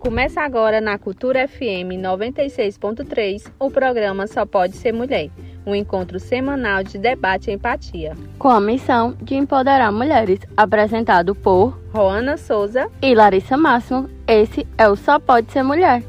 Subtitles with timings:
[0.00, 5.28] Começa agora na Cultura FM 96.3 o programa Só Pode Ser Mulher,
[5.66, 8.16] um encontro semanal de debate e empatia.
[8.38, 14.88] Com a missão de empoderar mulheres, apresentado por Roana Souza e Larissa Máximo, esse é
[14.88, 16.02] o Só Pode Ser Mulher.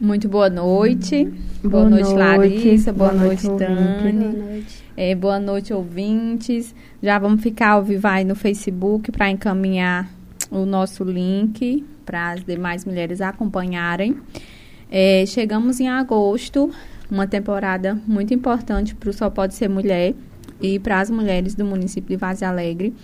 [0.00, 1.28] Muito boa noite.
[1.62, 2.92] Boa, boa noite, Larissa.
[2.92, 3.64] Boa, boa noite, noite.
[3.64, 4.84] Boa noite.
[4.96, 6.72] É, boa noite, ouvintes.
[7.02, 10.08] Já vamos ficar ao vivo aí no Facebook para encaminhar
[10.52, 14.16] o nosso link para as demais mulheres acompanharem.
[14.88, 16.70] É, chegamos em agosto,
[17.10, 20.14] uma temporada muito importante para o Só Pode Ser Mulher
[20.62, 22.94] e para as mulheres do município de Vaz Alegre,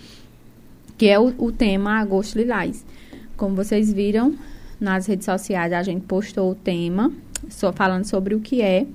[0.97, 2.85] que é o, o tema Agosto Lilás.
[3.35, 4.33] Como vocês viram
[4.79, 7.11] nas redes sociais, a gente postou o tema,
[7.49, 8.85] só falando sobre o que é.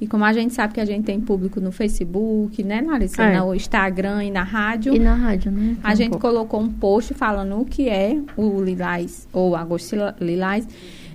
[0.00, 3.22] E como a gente sabe que a gente tem público no Facebook, né, Larissa?
[3.22, 3.38] É.
[3.38, 4.94] No Instagram e na rádio.
[4.94, 5.76] E na rádio, né?
[5.82, 6.26] A Um gente pouco.
[6.26, 10.66] colocou um post falando o que é o Lilás, ou Agosto Lilás,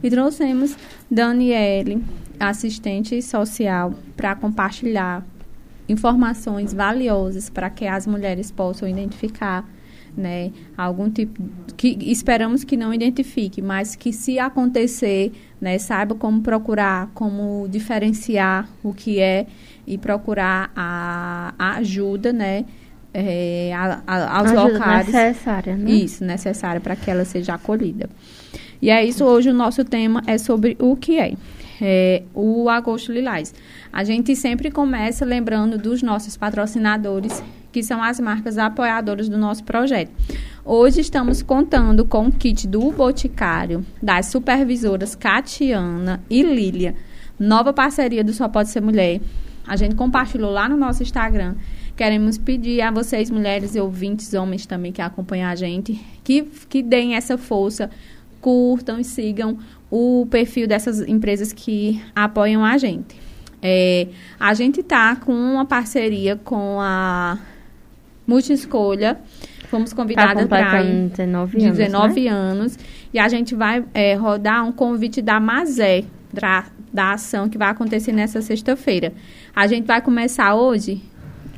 [0.01, 0.77] e trouxemos
[1.11, 2.01] Daniele,
[2.39, 5.25] assistente social, para compartilhar
[5.87, 9.67] informações valiosas para que as mulheres possam identificar
[10.19, 11.41] né, algum tipo
[11.77, 18.67] que esperamos que não identifique, mas que se acontecer, né, saiba como procurar, como diferenciar
[18.83, 19.47] o que é
[19.87, 22.65] e procurar a, a ajuda, né,
[23.13, 25.05] é, a- a- aos Ajuda locais.
[25.07, 25.89] necessária, né?
[25.91, 28.07] Isso, necessária para que ela seja acolhida.
[28.81, 31.33] E é isso, hoje o nosso tema é sobre o que é,
[31.81, 33.53] é o Agosto Lilás.
[33.91, 39.63] A gente sempre começa lembrando dos nossos patrocinadores, que são as marcas apoiadoras do nosso
[39.63, 40.11] projeto.
[40.65, 46.95] Hoje estamos contando com o kit do Boticário, das supervisoras Catiana e Lília.
[47.39, 49.21] Nova parceria do Só Pode Ser Mulher.
[49.65, 51.55] A gente compartilhou lá no nosso Instagram.
[51.95, 56.81] Queremos pedir a vocês, mulheres e ouvintes, homens também que acompanham a gente, que, que
[56.81, 57.89] deem essa força,
[58.41, 59.57] curtam e sigam
[59.91, 63.15] o perfil dessas empresas que apoiam a gente.
[63.61, 64.07] É,
[64.39, 67.37] a gente está com uma parceria com a
[68.29, 69.19] Multiescolha.
[69.69, 72.29] Fomos Tá convidadas para completando 19 anos, 19 né?
[72.29, 72.79] anos.
[73.13, 76.03] E a gente vai é, rodar um convite da Mazé,
[76.33, 79.13] da, da ação que vai acontecer nessa sexta-feira.
[79.55, 81.01] A gente vai começar hoje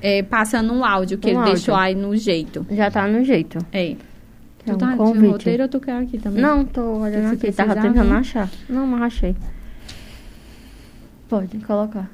[0.01, 1.53] é, passando um áudio que Um ele áudio.
[1.53, 2.65] deixou aí no jeito.
[2.71, 3.59] Já tá no jeito.
[3.71, 3.91] É.
[3.91, 3.95] É
[4.65, 5.27] tu um tá convite.
[5.31, 6.41] roteiro ou tu quer aqui também?
[6.41, 8.17] Não, tô olhando aqui, tava tentando né?
[8.17, 8.49] achar.
[8.69, 9.35] Não, mas achei.
[11.27, 12.09] Pode colocar.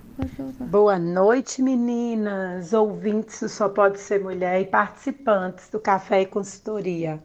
[0.72, 7.22] Boa noite, meninas, ouvintes do Só Pode Ser Mulher e participantes do Café e Consultoria.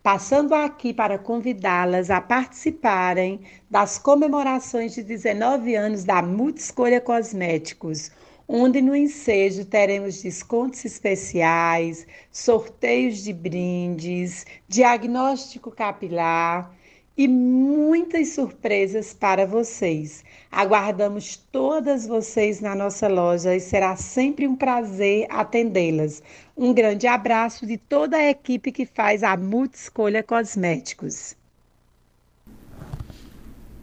[0.00, 8.12] Passando aqui para convidá-las a participarem das comemorações de 19 anos da Multiscolha Cosméticos,
[8.46, 16.75] onde no ensejo teremos descontos especiais, sorteios de brindes, diagnóstico capilar
[17.16, 20.22] e muitas surpresas para vocês.
[20.50, 26.22] Aguardamos todas vocês na nossa loja e será sempre um prazer atendê-las.
[26.56, 31.36] Um grande abraço de toda a equipe que faz a Multiscolha Cosméticos.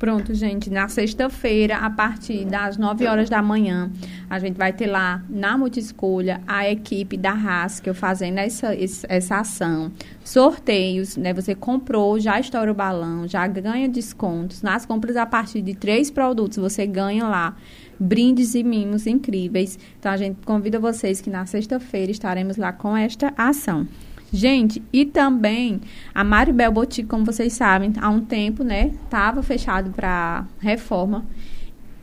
[0.04, 0.70] Pronto, gente.
[0.70, 3.90] Na sexta-feira, a partir das 9 horas da manhã,
[4.30, 8.76] a gente vai ter lá na Multiscolha a equipe da Haskell fazendo essa,
[9.08, 9.94] essa ação.
[10.22, 11.34] Sorteios, né?
[11.34, 14.62] Você comprou, já estoura o balão, já ganha descontos.
[14.62, 17.56] Nas compras a partir de três produtos, você ganha lá
[17.98, 19.80] brindes e mimos incríveis.
[19.98, 23.88] Então, a gente convida vocês que na sexta-feira estaremos lá com esta ação.
[24.36, 25.80] Gente, e também
[26.12, 31.24] a Maribel Boutique, como vocês sabem, há um tempo, né, estava fechado para reforma.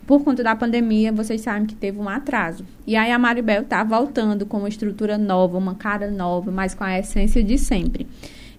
[0.07, 2.65] Por conta da pandemia, vocês sabem que teve um atraso.
[2.87, 6.85] E aí a Maribel está voltando com uma estrutura nova, uma cara nova, mas com
[6.85, 8.07] a essência de sempre.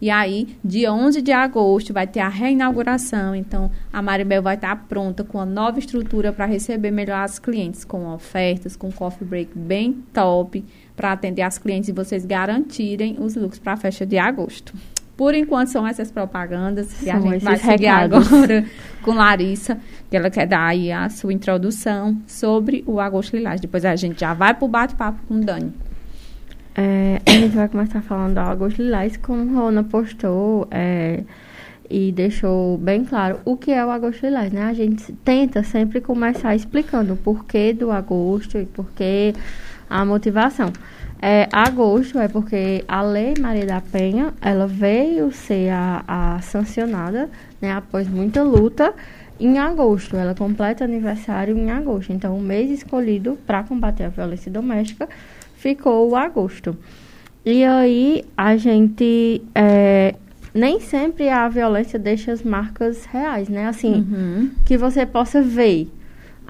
[0.02, 3.36] E aí, dia 11 de agosto, vai ter a reinauguração.
[3.36, 7.86] Então, a Maribel vai estar pronta com a nova estrutura para receber melhor as clientes,
[7.86, 10.66] com ofertas, com coffee break bem top,
[11.02, 14.72] para atender as clientes e vocês garantirem os looks para a festa de agosto.
[15.18, 17.02] Por enquanto, são essas propagandas.
[17.02, 18.32] E a gente vai seguir recados.
[18.32, 18.66] agora
[19.02, 19.80] com Larissa,
[20.12, 23.60] que ela quer dar aí a sua introdução sobre o Agosto Lilás.
[23.60, 25.74] Depois a gente já vai para o bate-papo com o Dani.
[26.76, 31.24] É, a gente vai começar falando do Agosto Lilás, como Rona postou é,
[31.90, 34.66] e deixou bem claro o que é o Agosto Lilás, né?
[34.66, 39.34] A gente tenta sempre começar explicando o porquê do agosto e porquê
[39.92, 40.72] a motivação.
[41.22, 47.30] É, agosto é porque a Lei Maria da Penha, ela veio ser a, a sancionada,
[47.62, 48.94] né, após muita luta,
[49.40, 50.16] em agosto.
[50.16, 52.12] Ela completa aniversário em agosto.
[52.12, 55.08] Então, o mês escolhido para combater a violência doméstica
[55.56, 56.76] ficou o agosto.
[57.46, 60.16] E aí a gente é,
[60.54, 63.68] nem sempre a violência deixa as marcas reais, né?
[63.68, 64.50] Assim, Uhum.
[64.66, 65.88] que você possa ver.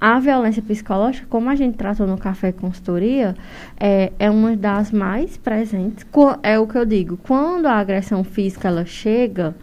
[0.04, 3.36] A violência psicológica, como a gente tratou no Café Consultoria,
[3.78, 6.04] é, é uma das mais presentes.
[6.42, 9.54] É o que eu digo, quando a agressão física ela chega,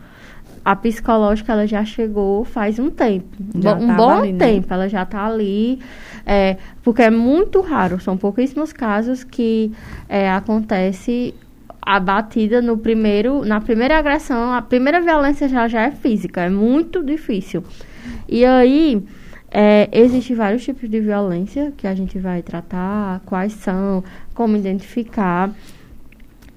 [0.64, 3.28] a psicológica ela já chegou faz um tempo.
[3.54, 4.40] Um Já um bom ali, né?
[4.40, 5.80] tempo, ela já está ali.
[6.26, 9.74] é, porque é muito raro, são pouquíssimos casos que
[10.08, 11.36] é, acontece
[11.82, 16.50] a batida no primeiro, na primeira agressão, a primeira violência já, já é física, é
[16.50, 17.62] muito difícil.
[18.26, 19.04] E aí,
[19.52, 24.04] é, existem vários tipos de violência que a gente vai tratar, quais são,
[24.34, 25.52] como identificar.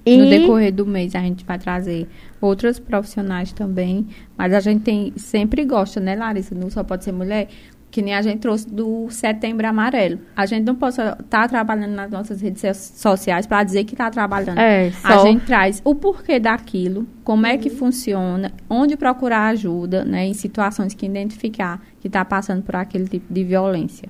[0.05, 2.07] E, No decorrer do mês a gente vai trazer
[2.41, 4.05] outros profissionais também,
[4.37, 6.53] mas a gente tem, sempre gosta, né, Larissa?
[6.53, 7.47] Não só pode ser mulher,
[7.93, 10.17] que nem a gente trouxe do Setembro Amarelo.
[10.35, 14.09] A gente não pode estar trabalhando nas nossas redes so- sociais para dizer que está
[14.09, 14.57] trabalhando.
[14.57, 20.03] É, A só- gente traz o porquê daquilo, como é que funciona, onde procurar ajuda,
[20.03, 24.09] né, em situações que identificar que está passando por aquele tipo de violência.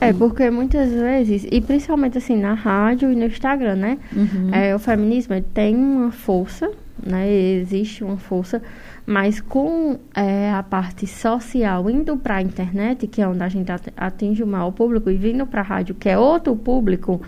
[0.00, 3.98] É, porque muitas vezes, e principalmente assim na rádio e no Instagram, né?
[4.14, 4.54] Uhum.
[4.54, 6.70] É, o feminismo tem uma força,
[7.04, 7.28] né?
[7.28, 8.62] Existe uma força,
[9.08, 13.72] mas com é, a parte social indo para a internet, que é onde a gente
[13.72, 17.18] at- atinge o maior público, e vindo para a rádio, que é outro público,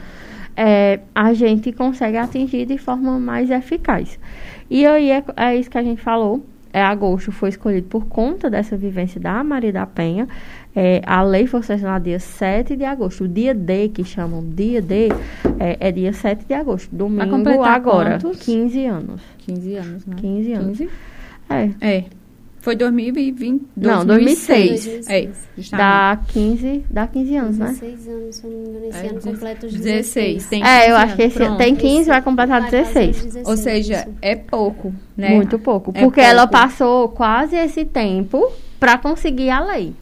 [0.55, 4.19] é, a gente consegue atingir de forma mais eficaz.
[4.69, 6.45] E aí é, é isso que a gente falou.
[6.71, 10.29] É, agosto foi escolhido por conta dessa vivência da Maria da Penha.
[10.77, 13.25] É, a lei foi sancionada dia 7 de agosto.
[13.25, 15.09] O dia D, que chamam dia D,
[15.59, 16.95] é, é dia 7 de agosto.
[16.95, 18.19] Domingo agora.
[18.21, 18.39] quantos?
[18.41, 19.23] 15 anos.
[19.39, 20.17] 15 anos, né?
[20.21, 20.79] 15 anos.
[20.79, 20.91] 15?
[21.51, 21.71] É.
[21.81, 22.05] É.
[22.63, 23.63] Foi 2020.
[23.75, 24.85] Não, 2006.
[24.85, 25.09] 2006.
[25.09, 25.71] É, justamente.
[25.89, 27.67] Dá 15, dá 15 anos, né?
[27.69, 30.15] 16 anos, se eu não me engano, esse É, ano completa os 16.
[30.35, 30.47] 16.
[30.49, 31.57] Tem É, eu 15 acho que esse Pronto.
[31.57, 33.17] tem 15, vai completar Vai fazer 16.
[33.25, 34.15] 16, Ou seja, isso.
[34.21, 35.31] é pouco, né?
[35.31, 35.91] Muito pouco.
[35.95, 36.53] É Porque ela pouco.
[36.63, 39.95] passou quase esse tempo para conseguir a lei.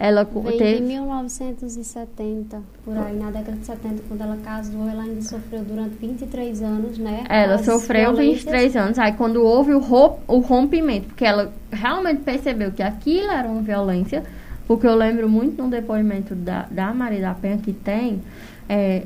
[0.00, 0.80] Ela de teve.
[0.84, 6.62] 1970, por aí, na década de 70, quando ela casou, ela ainda sofreu durante 23
[6.62, 7.24] anos, né?
[7.28, 8.44] Ela as sofreu violências.
[8.44, 8.98] 23 anos.
[8.98, 13.60] Aí quando houve o, ro- o rompimento, porque ela realmente percebeu que aquilo era uma
[13.60, 14.22] violência,
[14.66, 18.22] porque eu lembro muito no depoimento da, da Maria da Penha que tem,
[18.68, 19.02] é,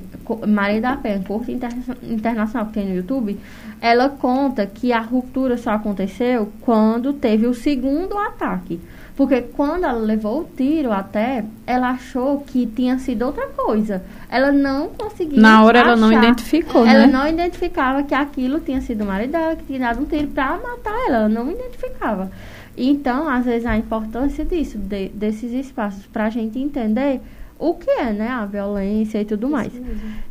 [0.47, 1.71] Maria da Penha, Corte Inter-
[2.03, 3.39] Internacional que tem no YouTube,
[3.81, 8.81] ela conta que a ruptura só aconteceu quando teve o segundo ataque.
[9.23, 14.03] Porque quando ela levou o tiro até, ela achou que tinha sido outra coisa.
[14.29, 17.13] Ela não conseguia Na hora ela não achar- identificou, ela né?
[17.13, 20.59] não identificava que aquilo tinha sido o marido dela, que tinha dado um tiro pra
[20.59, 21.17] matar ela.
[21.19, 22.31] Ela não identificava.
[22.77, 27.21] Então, às vezes, a importância disso, de- desses espaços, pra gente entender
[27.59, 29.73] o que é, né, a violência e tudo mais.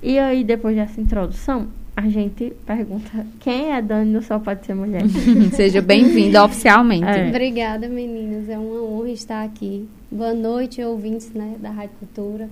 [0.04, 1.68] E aí, depois dessa introdução,
[2.02, 5.04] a gente pergunta quem é Dani no Só Pode Ser Mulher.
[5.54, 7.06] Seja bem-vinda oficialmente.
[7.06, 7.30] É.
[7.30, 8.50] Obrigada, meninas.
[8.50, 9.88] É uma honra estar aqui.
[10.10, 12.50] Boa noite, ouvintes né, da Rádio Cultura.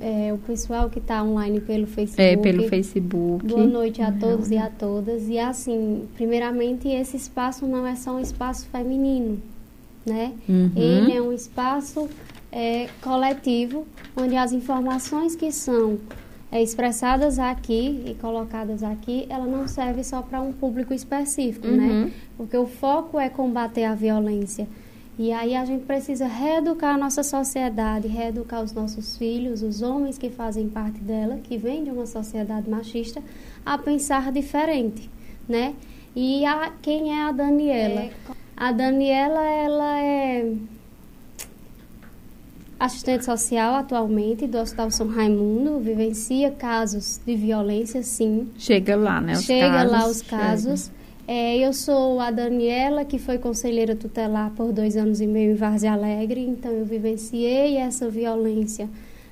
[0.00, 2.22] É, o pessoal que está online pelo Facebook.
[2.22, 3.44] É, pelo Facebook.
[3.46, 5.28] Boa noite a todos e a todas.
[5.28, 9.40] E assim, primeiramente, esse espaço não é só um espaço feminino,
[10.06, 10.32] né?
[10.48, 10.70] Uhum.
[10.76, 12.08] Ele é um espaço
[12.52, 13.86] é, coletivo,
[14.16, 15.98] onde as informações que são
[16.52, 21.86] é, expressadas aqui e colocadas aqui, ela não serve só para um público específico, né?
[21.86, 22.10] Uhum.
[22.36, 24.66] Porque o foco é combater a violência.
[25.18, 30.16] E aí a gente precisa reeducar a nossa sociedade, reeducar os nossos filhos, os homens
[30.16, 33.22] que fazem parte dela, que vêm de uma sociedade machista,
[33.64, 35.10] a pensar diferente,
[35.48, 35.74] né?
[36.16, 38.10] E a, quem é a Daniela?
[38.56, 40.52] A Daniela, ela é
[42.80, 48.48] assistente social atualmente do Hospital São Raimundo, vivencia casos de violência, sim.
[48.56, 49.34] Chega lá, né?
[49.34, 50.90] Os Chega casos, lá os casos.
[51.28, 55.54] É, eu sou a Daniela, que foi conselheira tutelar por dois anos e meio em
[55.54, 58.88] Várzea Alegre, então eu vivenciei essa violência,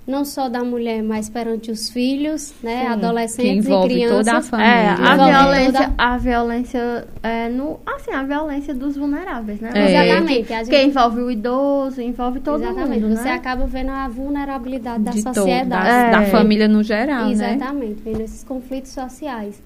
[0.08, 4.16] não só da mulher, mas perante os filhos, né, Sim, adolescentes que envolve e crianças.
[4.26, 4.70] toda a família.
[4.72, 9.70] É, a Envolve violência, toda- a violência é no, assim, a violência dos vulneráveis, né?
[9.74, 9.90] É.
[10.08, 10.52] Exatamente.
[10.54, 13.02] A Porque gente, envolve o idoso, envolve todo exatamente.
[13.04, 13.32] mundo, Você né?
[13.34, 15.68] acaba vendo a vulnerabilidade da de sociedade.
[15.68, 16.26] da, da É.
[16.30, 17.32] família no geral, né?
[17.32, 19.62] Exatamente, vendo esses conflitos sociais.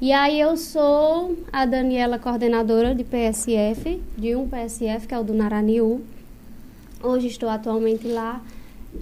[0.00, 5.22] E aí eu sou a Daniela, coordenadora de PSF, de um PSF, que é o
[5.22, 6.02] do Naraniú.
[7.02, 8.40] Hoje estou atualmente lá.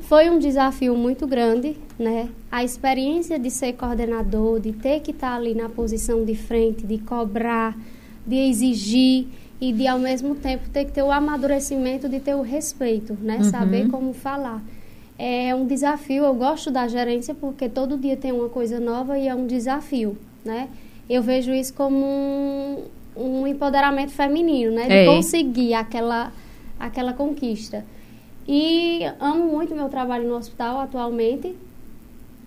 [0.02, 2.28] Foi um desafio muito grande, né?
[2.50, 6.99] A experiência de ser coordenador, de ter que estar ali na posição de frente, de
[6.99, 7.76] cobrar,
[8.26, 9.26] de exigir
[9.61, 13.37] e de ao mesmo tempo ter que ter o amadurecimento de ter o respeito, né?
[13.37, 13.44] Uhum.
[13.44, 14.62] Saber como falar.
[15.18, 19.28] É um desafio, eu gosto da gerência porque todo dia tem uma coisa nova e
[19.28, 20.68] é um desafio, né?
[21.08, 22.78] Eu vejo isso como um,
[23.16, 24.87] um empoderamento feminino, né?
[24.87, 25.06] De É.
[25.06, 26.32] conseguir aquela,
[26.80, 27.84] aquela conquista.
[28.46, 31.54] E amo muito meu trabalho no hospital atualmente,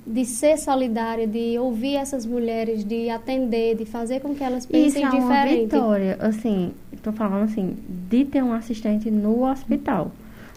[0.06, 4.68] de ser solidária, de ouvir essas mulheres, de atender, de fazer com que elas Isso
[4.72, 5.64] pensem é uma diferente.
[5.64, 7.76] vitória, assim, tô falando assim,
[8.10, 10.12] de ter um assistente no hospital.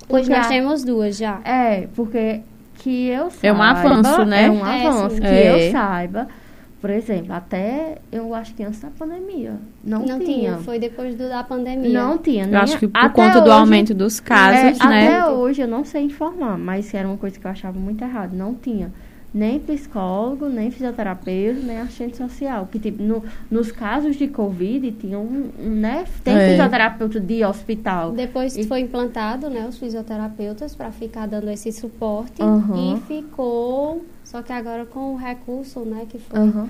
[0.08, 1.40] Hoje nós a- temos duas já.
[1.44, 2.40] É, porque
[2.76, 3.46] que eu saiba...
[3.46, 4.44] É um avanço, né?
[4.46, 5.14] É um É, avanço.
[5.16, 5.20] sim.
[5.22, 5.68] que É.
[5.68, 6.28] eu saiba,
[6.80, 10.20] por exemplo, até eu acho que antes da pandemia, não, Não tinha.
[10.20, 11.92] tinha, foi depois do, da pandemia.
[11.92, 12.46] Não tinha.
[12.46, 15.08] Eu acho que por até conta do hoje- aumento dos casos, é, né?
[15.18, 18.32] Até hoje eu não sei informar, mas era uma coisa que eu achava muito errado.
[18.34, 18.92] Não tinha
[19.34, 22.66] nem psicólogo, nem fisioterapeuta, nem assistente social.
[22.70, 26.04] Que, tipo, no- nos casos de Covid, tinha um, um, né?
[26.24, 26.50] Tem É.
[26.50, 28.12] fisioterapeuta de hospital.
[28.12, 32.96] Depois E- foi implantado, né, os fisioterapeutas para ficar dando esse suporte Aham.
[32.96, 36.68] e ficou, só que agora com o recurso, né, que foi Aham.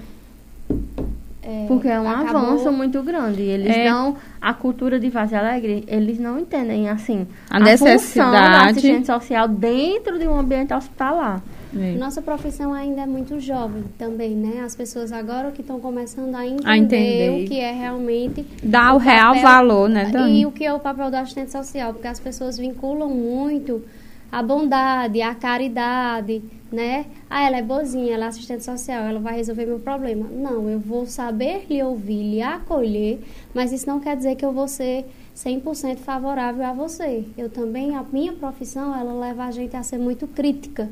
[1.43, 3.43] é, Porque é um acabou- avanço muito grande.
[3.43, 3.91] Eles É.
[3.91, 4.17] não.
[4.41, 8.71] A cultura de Vaz Alegre, eles não entendem assim A do necessidade.
[8.71, 11.41] assistente social dentro de um ambiente hospitalar.
[11.77, 11.93] É.
[11.97, 14.63] Nossa profissão ainda é muito jovem também, né?
[14.65, 17.45] As pessoas agora que estão começando a entender, A entender.
[17.45, 20.41] o que é realmente Dá o real papel- valor, né, Dani?
[20.41, 23.83] E o que é o papel do assistente social, porque as pessoas vinculam muito
[24.31, 27.07] a bondade, a caridade, né?
[27.31, 30.27] Ah, ela é boazinha, ela é assistente social, ela vai resolver meu problema.
[30.31, 33.21] Não, eu vou saber lhe ouvir, lhe acolher,
[33.55, 37.25] mas isso não quer dizer que eu vou ser 100% favorável a você.
[37.37, 40.91] Eu também, a minha profissão, ela leva a gente a ser muito crítica,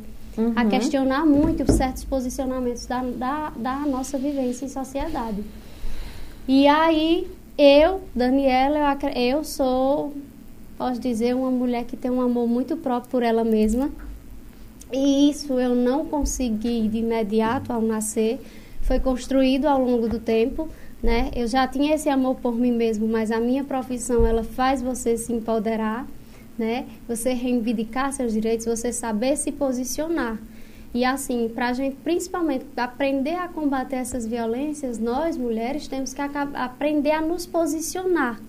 [0.54, 0.68] a Uhum.
[0.68, 5.42] questionar muito certos posicionamentos da, da, da nossa vivência em sociedade.
[6.46, 7.26] E aí,
[7.58, 10.12] eu, Daniela, eu, eu sou,
[10.76, 13.90] posso dizer, uma mulher que tem um amor muito próprio por ela mesma.
[14.92, 18.40] E isso eu não consegui de imediato ao nascer.
[18.82, 20.68] Foi construído ao longo do tempo,
[21.02, 21.30] né?
[21.34, 25.16] Eu já tinha esse amor por mim mesmo, mas a minha profissão, ela faz você
[25.16, 26.06] se empoderar,
[26.56, 26.86] né?
[27.08, 30.38] Você reivindicar seus direitos, você saber se posicionar.
[30.94, 36.22] E assim, para a gente, principalmente, aprender a combater essas violências, nós mulheres temos que
[36.54, 38.40] aprender a nos posicionar,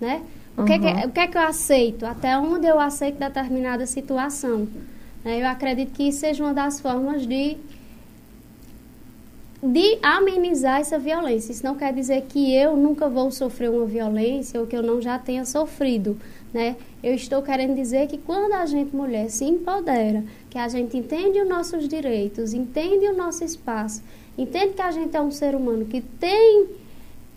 [0.00, 0.22] né?
[0.56, 1.04] O, que, que, Uhum.
[1.06, 2.04] o que é que eu aceito?
[2.04, 4.68] Até onde eu aceito determinada situação?
[5.24, 5.40] né?
[5.40, 7.56] Eu acredito que isso seja uma das formas de
[9.64, 11.52] de amenizar essa violência.
[11.52, 15.00] Isso não quer dizer que eu nunca vou sofrer uma violência ou que eu não
[15.00, 16.18] já tenha sofrido,
[16.52, 16.74] né?
[17.00, 21.40] Eu estou querendo dizer que quando a gente mulher se empodera, que a gente entende
[21.40, 24.02] os nossos direitos, entende o nosso espaço,
[24.36, 26.66] entende que a gente é um ser humano que tem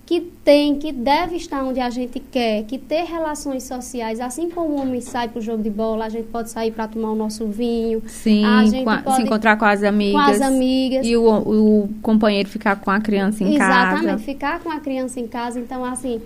[0.06, 4.76] que tem, que deve estar onde a gente quer, que ter relações sociais, assim como
[4.76, 7.16] o homem sai para o jogo de bola, a gente pode sair para tomar o
[7.16, 10.14] nosso vinho, Sim, a gente a- pode- se encontrar com as amigas.
[10.14, 11.08] com as amigas.
[11.08, 14.18] E o, o companheiro ficar com a criança em Exatamente, casa.
[14.20, 15.60] ficar com a criança em casa.
[15.60, 16.22] Então, assim,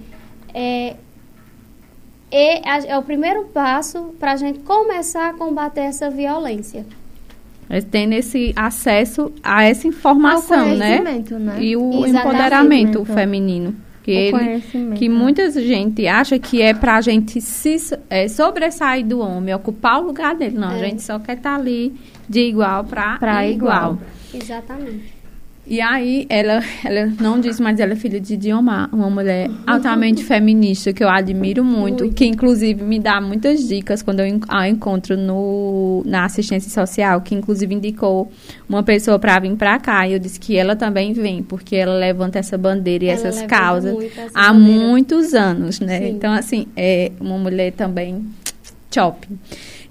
[0.54, 0.98] é,
[2.30, 6.86] é, é o primeiro passo para a gente começar a combater essa violência.
[7.70, 11.00] Eles têm esse acesso a essa informação, né?
[11.02, 11.24] né?
[11.60, 12.18] E o Exatamente.
[12.18, 13.76] empoderamento feminino.
[14.02, 14.62] Que, ele,
[14.96, 15.16] que né?
[15.16, 17.76] muita gente acha que é pra gente se
[18.10, 20.58] é, sobressair do homem, ocupar o lugar dele.
[20.58, 20.90] Não, a É.
[20.90, 21.94] gente só quer estar ali
[22.28, 23.50] de igual Pra igual.
[23.52, 23.98] igual.
[24.34, 25.19] Exatamente.
[25.70, 30.24] E aí, ela, ela não disse, mas ela é filha de Diomar, uma mulher altamente
[30.24, 32.16] feminista, que eu admiro muito, Muito.
[32.16, 37.36] que inclusive me dá muitas dicas quando eu a encontro no, na assistência social, que
[37.36, 38.32] inclusive indicou
[38.68, 40.08] uma pessoa para vir para cá.
[40.08, 43.42] E eu disse que ela também vem, porque ela levanta essa bandeira e Ela essas
[43.44, 44.80] causas muito essa há bandeira.
[44.80, 46.00] muitos anos, né?
[46.00, 46.10] Sim.
[46.10, 48.26] Então, assim, é uma mulher também
[48.90, 49.28] top.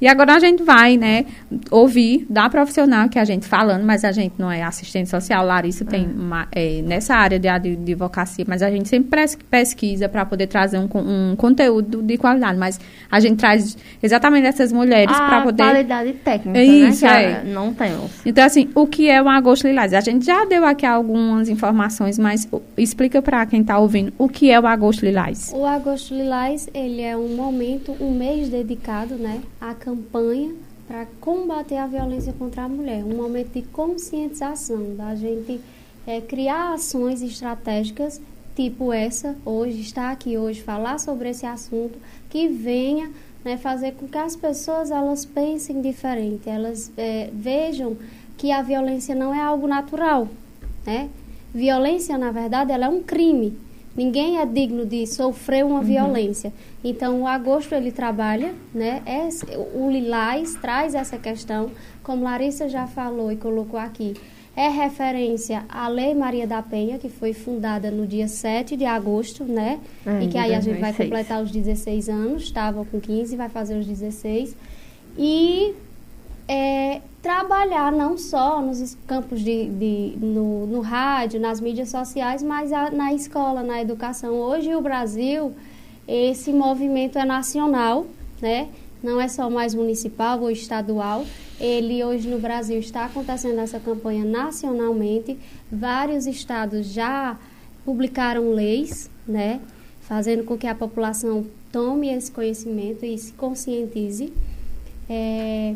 [0.00, 1.24] E agora a gente vai, né,
[1.70, 5.44] ouvir da profissional que a gente falando, mas a gente não é assistente social.
[5.44, 9.08] Larissa tem uma- é, nessa área de ad- de advocacia, mas a gente sempre
[9.50, 10.88] pesquisa para poder trazer um,
[11.32, 12.58] um conteúdo de qualidade.
[12.58, 12.78] Mas
[13.10, 15.62] a gente traz exatamente essas mulheres para a poder.
[15.64, 17.24] qualidade técnica, É isso, né?
[17.24, 17.34] é.
[17.42, 18.10] Que a- Não temos.
[18.24, 19.92] Então, assim, o que é o agosto lilás?
[19.94, 24.50] A gente já deu aqui algumas informações, mas explica para quem está ouvindo o que
[24.50, 25.52] é o agosto lilás.
[25.54, 30.54] O Agosto Lilás, ele é um momento, um mês dedicado, né, à campanha
[30.86, 33.02] para combater a violência contra a mulher.
[33.02, 35.60] Um momento de conscientização, da gente
[36.06, 38.20] eh, criar ações estratégicas,
[38.54, 43.10] tipo essa, hoje, estar aqui hoje, falar sobre esse assunto, que venha
[43.42, 47.96] né, fazer com que as pessoas elas pensem diferente, elas eh, vejam
[48.36, 50.28] que a violência não é algo natural,
[50.86, 51.08] né?
[51.54, 53.56] Violência, na verdade, ela é um crime.
[53.96, 56.52] Ninguém é digno de sofrer uma violência.
[56.84, 59.02] Então, o agosto ele trabalha, né?
[59.26, 61.70] Esse- o Lilás traz essa questão,
[62.02, 64.14] como Larissa já falou e colocou aqui.
[64.56, 69.44] é referência à Lei Maria da Penha, que foi fundada no dia 7 de agosto,
[69.44, 69.78] né?
[70.04, 70.96] É, e que aí a gente vai 2006.
[71.08, 74.56] completar os 16 anos, estava com 15, vai fazer os 16.
[75.16, 75.74] E
[76.48, 82.72] é, trabalhar não só nos campos de, de- no, no rádio, nas mídias sociais, mas
[82.72, 84.34] a- na escola, na educação.
[84.34, 85.52] Hoje o Brasil,
[86.06, 88.06] esse movimento é nacional,
[88.40, 88.68] né?
[89.02, 91.24] Não é só mais municipal ou estadual.
[91.60, 95.36] Ele hoje no Brasil está acontecendo essa campanha nacionalmente.
[95.70, 97.36] Vários estados já
[97.84, 99.60] publicaram leis, né?
[100.00, 104.32] Fazendo com que a população tome esse conhecimento e se conscientize.
[105.08, 105.74] É,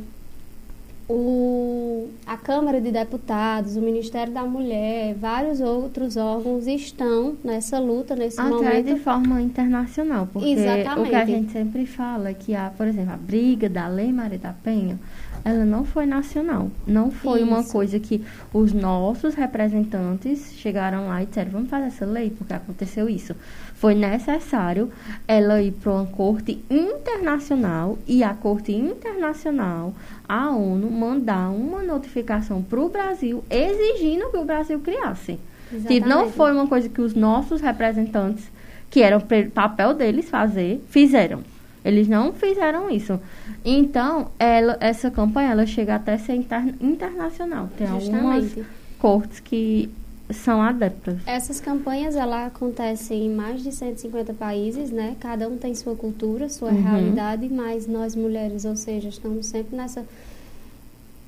[1.08, 8.14] o, a Câmara de Deputados, o Ministério da Mulher, vários outros órgãos estão nessa luta,
[8.14, 8.84] nesse Até momento.
[8.84, 11.06] de forma internacional, porque Exatamente.
[11.06, 14.12] o que a gente sempre fala é que, a, por exemplo, a briga da Lei
[14.12, 14.98] Maria da Penha,
[15.44, 16.70] ela não foi nacional.
[16.86, 17.72] Não foi uma Isso.
[17.72, 23.08] coisa que os nossos representantes chegaram lá e disseram, vamos fazer essa lei porque aconteceu
[23.08, 23.34] isso.
[23.74, 24.90] Foi necessário
[25.26, 29.92] ela ir para uma corte internacional e a corte internacional,
[30.28, 35.38] a ONU, mandar uma notificação para o Brasil exigindo que o Brasil criasse.
[35.68, 36.32] Tipo, não Exatamente.
[36.34, 38.44] foi uma coisa que os nossos representantes,
[38.90, 41.42] que era o papel deles fazer, fizeram.
[41.84, 43.18] Eles não fizeram isso.
[43.64, 47.68] Então, ela, essa campanha ela chega até a ser inter- internacional.
[47.76, 48.66] Tem algumas Justamente.
[48.98, 49.90] cortes que
[50.30, 51.18] são adeptas.
[51.26, 55.16] Essas campanhas ela acontecem em mais de 150 países, né?
[55.20, 56.82] Cada um tem sua cultura, sua Uhum.
[56.82, 60.04] realidade, mas nós mulheres, ou seja, estamos sempre nessa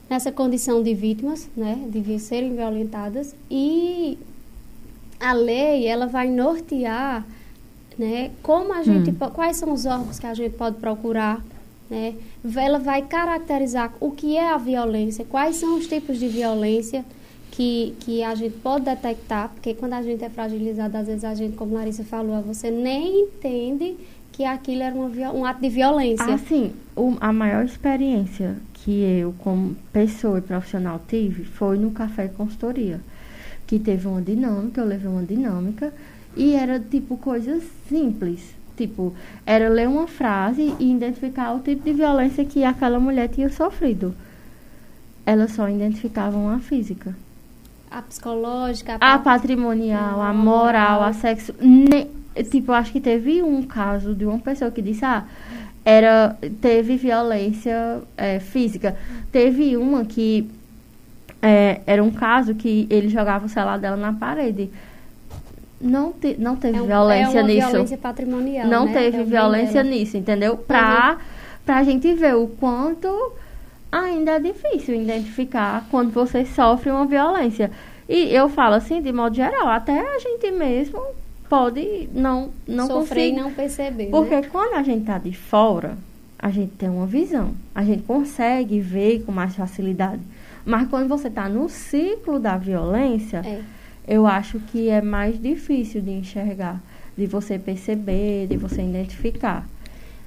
[0.08, 1.82] nessa condição de vítimas, né?
[1.88, 4.18] De serem violentadas e
[5.18, 7.24] a lei ela vai nortear,
[7.98, 8.30] né?
[8.42, 9.30] Como a gente, Hum.
[9.32, 11.42] quais são os órgãos que a gente pode procurar,
[11.90, 12.14] né?
[12.56, 17.04] Ela vai caracterizar o que é a violência, quais são os tipos de violência
[17.50, 21.34] que, que a gente pode detectar, porque quando a gente é fragilizada, às vezes a
[21.34, 23.96] gente, como Larissa falou, você nem entende
[24.32, 26.34] que aquilo era uma, um ato de violência.
[26.34, 28.90] Assim, o- a maior experiência que
[29.20, 33.00] eu, como pessoa e profissional, tive foi no café consultoria.
[33.66, 35.92] Que teve uma dinâmica, eu levei uma dinâmica,
[36.36, 38.54] e era tipo coisas simples.
[38.76, 39.14] Tipo,
[39.46, 44.14] era ler uma frase e identificar o tipo de violência que aquela mulher tinha sofrido.
[45.24, 47.14] Elas só identificavam a física.
[47.88, 51.54] A psicológica, A a, patrimonial, a moral, a sexo.
[51.60, 52.08] Ne-
[52.50, 55.24] tipo, acho que teve um caso de uma pessoa que disse, ah,
[55.84, 58.96] era, teve violência é, física.
[59.30, 60.50] Teve uma que
[61.40, 64.70] é, era um caso que ele jogava o celular dela na parede.
[65.84, 67.68] Não, te, não teve é um- violência é uma nisso.
[67.68, 68.66] violência patrimonial.
[68.66, 68.92] não né?
[68.92, 69.94] teve É violência dela.
[69.94, 70.56] nisso, entendeu?
[70.56, 71.18] Pra,
[71.64, 73.32] pra gente ver o quanto
[73.92, 77.70] ainda é difícil identificar quando você sofre uma violência.
[78.08, 81.00] E eu falo assim, de modo geral, até a gente mesmo
[81.48, 83.28] pode não, não Sofrer conseguir.
[83.28, 84.06] e não perceber.
[84.06, 84.42] Porque né?
[84.50, 85.96] quando a gente tá de fora,
[86.38, 87.52] a gente tem uma visão.
[87.74, 90.20] A gente consegue ver com mais facilidade.
[90.64, 93.60] Mas quando você tá no ciclo da violência, É.
[94.06, 96.82] eu acho que é mais difícil de enxergar,
[97.16, 99.66] de você perceber, de você identificar.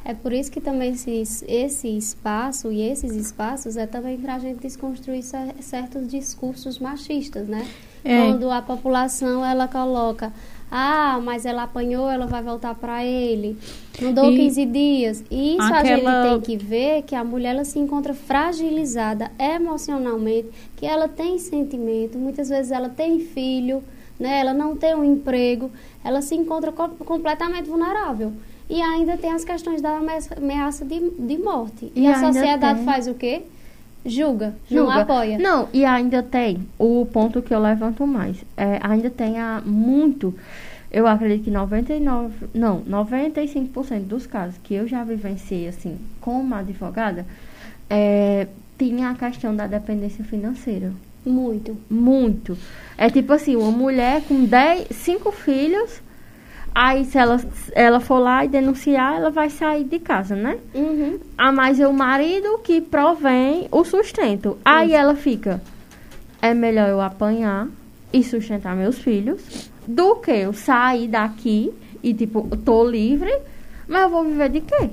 [0.05, 4.39] É por isso que também esse, esse espaço e esses espaços é também para a
[4.39, 7.67] gente desconstruir cer- certos discursos machistas, né?
[8.05, 8.21] É.
[8.21, 10.31] Quando a população ela coloca,
[10.71, 13.57] ah, mas ela apanhou, ela vai voltar para ele.
[14.01, 15.23] Não dou E 15 dias.
[15.31, 19.31] E isso a aquela- gente tem que ver que a mulher ela se encontra fragilizada
[19.39, 23.83] emocionalmente, que ela tem sentimento, muitas vezes ela tem filho,
[24.19, 24.39] né?
[24.39, 25.71] Ela não tem um emprego,
[26.03, 28.33] ela se encontra co- completamente vulnerável.
[28.69, 29.97] E ainda tem as questões da
[30.35, 31.89] ameaça de, de morte.
[31.95, 33.43] E, E a sociedade tem- faz o quê?
[34.07, 35.01] Julga, não Julga.
[35.01, 35.37] apoia.
[35.37, 38.37] Não, e ainda tem o ponto que eu levanto mais.
[38.55, 40.33] É, ainda tem a, muito,
[40.91, 47.25] eu acredito que 99, não, 95% dos casos que eu já vivenciei, assim, como advogada,
[47.89, 50.91] é, tinha a questão da dependência financeira.
[51.25, 51.77] Muito.
[51.89, 52.57] Muito.
[52.97, 56.01] É tipo assim, uma mulher com 10, 5 filhos,
[56.77, 57.41] aí se ela,
[57.73, 60.59] ela for lá e denunciar, ela vai sair de casa, né?
[60.75, 61.17] Uhum.
[61.35, 64.59] Ah, mas é o marido que provém o sustento.
[64.63, 65.59] Aí ela fica,
[66.39, 67.67] é melhor eu apanhar
[68.13, 73.35] e sustentar meus filhos do que eu sair daqui e tipo, tô livre,
[73.87, 74.91] mas eu vou viver de quê?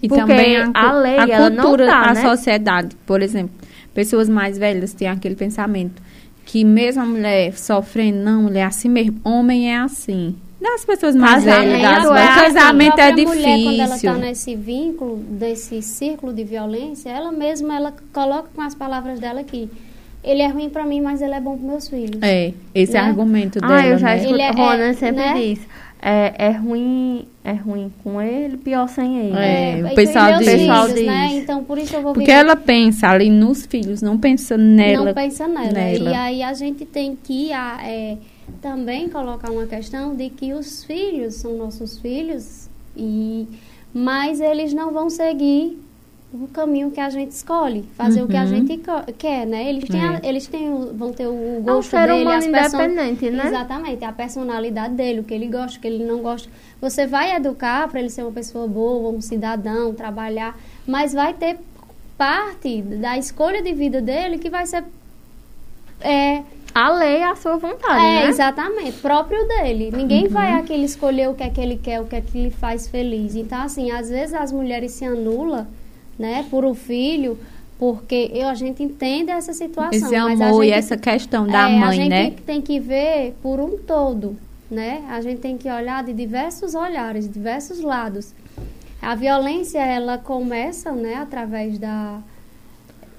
[0.00, 2.22] E Porque também a, a lei, a ela não cultura, tá, a né?
[2.22, 3.54] sociedade, por exemplo,
[3.92, 6.00] pessoas mais velhas têm aquele pensamento
[6.46, 10.36] que mesmo a mulher sofrendo, não, mulher é assim mesmo, homem é assim.
[10.60, 12.40] Das pessoas mais Casamento velhas, das é assim.
[12.54, 14.10] casamento é a própria mulher, quando ela difícil.
[14.10, 19.40] está nesse vínculo, desse círculo de violência, ela mesma ela coloca com as palavras dela
[19.40, 19.68] aqui.
[20.22, 22.20] ele é ruim pra mim, mas ele é bom pros meus filhos.
[22.20, 23.08] É, esse é Né?
[23.08, 24.16] argumento dela, Ah, eu já né?
[24.18, 24.34] escuto.
[24.34, 25.32] Ele é- Rona é, sempre né?
[25.34, 25.60] diz.
[26.02, 29.36] É, é ruim, é ruim com ele, pior sem ele.
[29.38, 30.48] É, o e pessoal meus diz.
[30.50, 31.26] filhos, Pessoal né?
[31.28, 31.36] diz.
[31.42, 35.06] Então, por isso eu vou Porque viver- ela pensa ali nos filhos, não pensa nela.
[35.06, 35.72] não pensa nela.
[35.72, 36.10] nela.
[36.10, 38.16] E aí a gente tem que ah, é,
[38.60, 43.46] também colocar uma questão de que os filhos são nossos filhos, e
[43.92, 45.78] mas eles não vão seguir
[46.32, 48.46] o caminho que a gente escolhe, fazer o que a Uhum.
[48.46, 48.80] gente
[49.18, 49.68] quer, né?
[49.68, 50.28] Eles têm, a- É.
[50.28, 53.46] eles têm o- vão ter o É um gosto ser dele, as independente, né?
[53.48, 56.48] Exatamente, a personalidade dele, o que ele gosta, o que ele não gosta.
[56.80, 61.58] Você vai educar para ele ser uma pessoa boa, um cidadão, trabalhar, mas vai ter
[62.16, 64.84] parte da escolha de vida dele que vai ser
[66.00, 66.42] é,
[66.74, 68.28] A lei é a sua vontade, é né?
[68.28, 69.90] exatamente, próprio dele.
[69.92, 70.30] Ninguém Uhum.
[70.30, 72.86] vai aquele escolher o que é que ele quer, o que é que lhe faz
[72.88, 73.34] feliz.
[73.34, 75.66] Então, assim, às vezes as mulheres se anulam,
[76.18, 77.38] né, por o filho,
[77.78, 79.90] porque eu, a gente entende essa situação.
[79.92, 82.32] Esse mas a amor e gente- essa questão da é, a mãe, gente né?
[82.46, 84.36] tem que ver por um todo,
[84.70, 85.02] né?
[85.10, 88.32] A gente tem que olhar de diversos olhares, de diversos lados.
[89.02, 92.18] A violência, ela começa, né, através da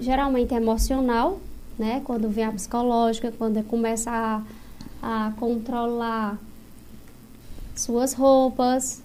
[0.00, 1.38] geralmente emocional,
[1.78, 2.00] né?
[2.04, 4.42] Quando vem a psicológica, quando começa a,
[5.02, 6.38] a controlar
[7.74, 9.02] suas roupas,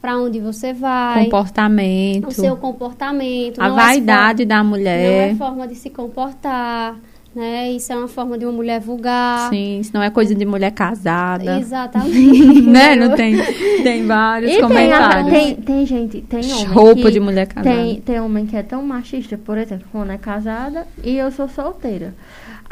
[0.00, 2.28] para onde você vai, Comportamento.
[2.28, 5.30] o seu comportamento, a não é vaidade da não mulher.
[5.30, 6.96] é forma de se comportar,
[7.34, 7.70] né?
[7.72, 9.48] Isso é uma forma de uma mulher vulgar.
[9.50, 11.58] Sim, isso não é coisa de mulher casada.
[11.58, 12.60] Exatamente.
[12.62, 12.94] né?
[12.96, 13.36] Não tem,
[13.82, 15.30] tem vários E comentários.
[15.30, 17.74] tem, tem gente, tem homem Roupa que, de mulher casada.
[17.76, 21.48] Tem, tem homem que é tão machista, por exemplo, Rona é casada e eu sou
[21.48, 22.14] solteira.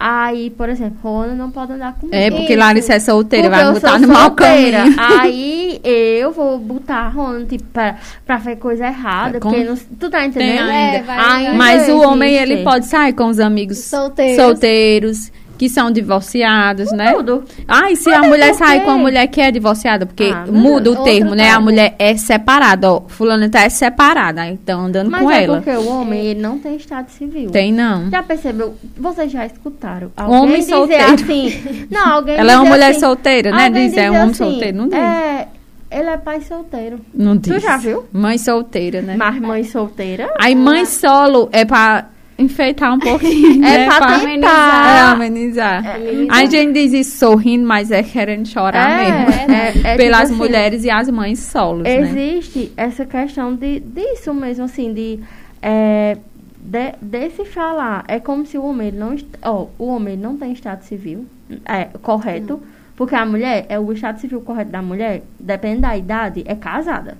[0.02, 2.16] Aí, por exemplo, Rona não pode andar comigo.
[2.16, 2.56] É, porque.
[2.56, 4.78] Larissa é solteira, Porque vai botar no mau caminho.
[4.96, 9.38] Aí eu vou botar a Rona, tipo, pra, pra fazer coisa errada.
[9.38, 10.70] Com- porque não, tu tá entendendo?
[10.70, 10.96] ainda.
[10.98, 12.52] É, vai- Mas o homem, existe.
[12.54, 14.36] ele pode sair com os amigos Solteiros.
[14.42, 17.12] solteiros, que são divorciados, né?
[17.12, 17.44] Tudo.
[17.68, 20.06] Ah, e se a Mas é mulher sair com a mulher que é divorciada?
[20.06, 21.50] Porque Ah, mas muda o termo, né?
[21.50, 23.02] A mulher é separada, ó.
[23.06, 25.60] Fulano tá é separada, então andando Mas com é ela.
[25.60, 27.50] porque o homem, ele não tem estado civil.
[27.50, 28.08] Tem não.
[28.08, 28.74] Já percebeu?
[28.96, 30.10] Vocês já escutaram?
[30.16, 31.12] Homem dizer solteiro.
[31.12, 33.66] Assim, não, alguém Ela é uma mulher assim, solteira, né?
[33.66, 34.76] alguém Diz, é um homem assim, solteiro.
[34.78, 34.98] Não diz.
[34.98, 35.48] É,
[35.90, 37.00] ele é pai solteiro.
[37.12, 37.62] Não diz.
[37.62, 38.06] já viu?
[38.10, 39.14] Mãe solteira, né?
[39.14, 40.32] Mas mãe solteira.
[40.40, 42.06] Aí mãe solo é pra
[42.40, 43.86] enfeitar um pouquinho, É né?
[43.86, 44.96] pra Pra- tentar.
[44.96, 45.94] É, amenizar.
[45.96, 46.34] Amenizar.
[46.36, 49.52] A gente diz isso sorrindo, mas é querendo chorar É, mesmo.
[49.52, 51.96] é, é Pelas tipo assim, mulheres e as mães solos, né?
[52.00, 55.20] Existe essa questão de, disso mesmo, assim, de,
[55.62, 56.16] é,
[56.58, 58.04] de, desse falar.
[58.08, 59.14] É como se o homem não.
[59.42, 61.26] Ó, o homem não tem estado civil.
[61.66, 62.60] É, correto.
[62.96, 67.16] Porque a mulher, é o estado civil correto da mulher, depende da idade, é casada.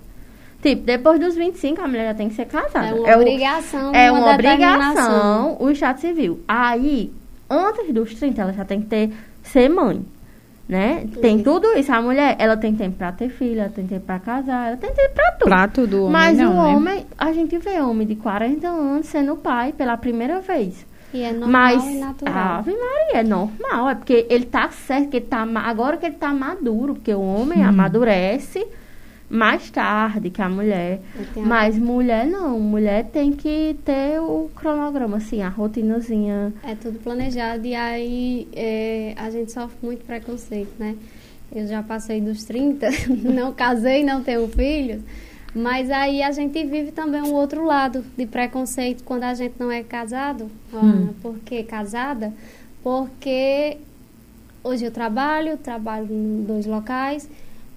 [0.63, 2.89] Tipo, depois dos 25, a mulher já tem que ser casada.
[2.89, 3.95] É uma o- obrigação.
[3.95, 5.53] É uma determinação.
[5.53, 6.41] obrigação o Estado Civil.
[6.47, 7.11] Aí,
[7.49, 9.11] antes dos 30, ela já tem que ter,
[9.43, 10.05] ser mãe.
[10.69, 11.05] Né?
[11.21, 11.93] Tem tudo isso.
[11.93, 14.93] A mulher, ela tem tempo pra ter filha, ela tem tempo pra casar, ela tem
[14.93, 15.49] tempo pra tudo.
[15.49, 16.77] Prato do homem, Mas não, o né?
[16.77, 20.87] homem, a gente vê homem de 40 anos sendo pai pela primeira vez.
[21.13, 22.59] E é normal Mas, e natural.
[22.59, 23.89] Ave Maria, é normal.
[23.91, 27.21] É porque ele tá certo, que ele tá, agora que ele tá maduro, porque o
[27.21, 28.65] homem amadurece
[29.31, 31.01] mais tarde que a mulher.
[31.37, 36.53] Mas mulher não, mulher tem que ter o cronograma, assim, a rotinazinha.
[36.65, 40.97] É tudo planejado e aí é, a gente sofre muito preconceito, né?
[41.55, 42.89] Eu já passei dos 30,
[43.23, 45.01] não casei, não tenho filhos,
[45.55, 49.71] mas aí a gente vive também um outro lado de preconceito quando a gente não
[49.71, 50.51] é casado.
[50.73, 51.15] Ana.
[51.23, 52.33] Por que casada?
[52.83, 53.79] Porque
[54.63, 57.29] hoje eu trabalho, trabalho em dois locais,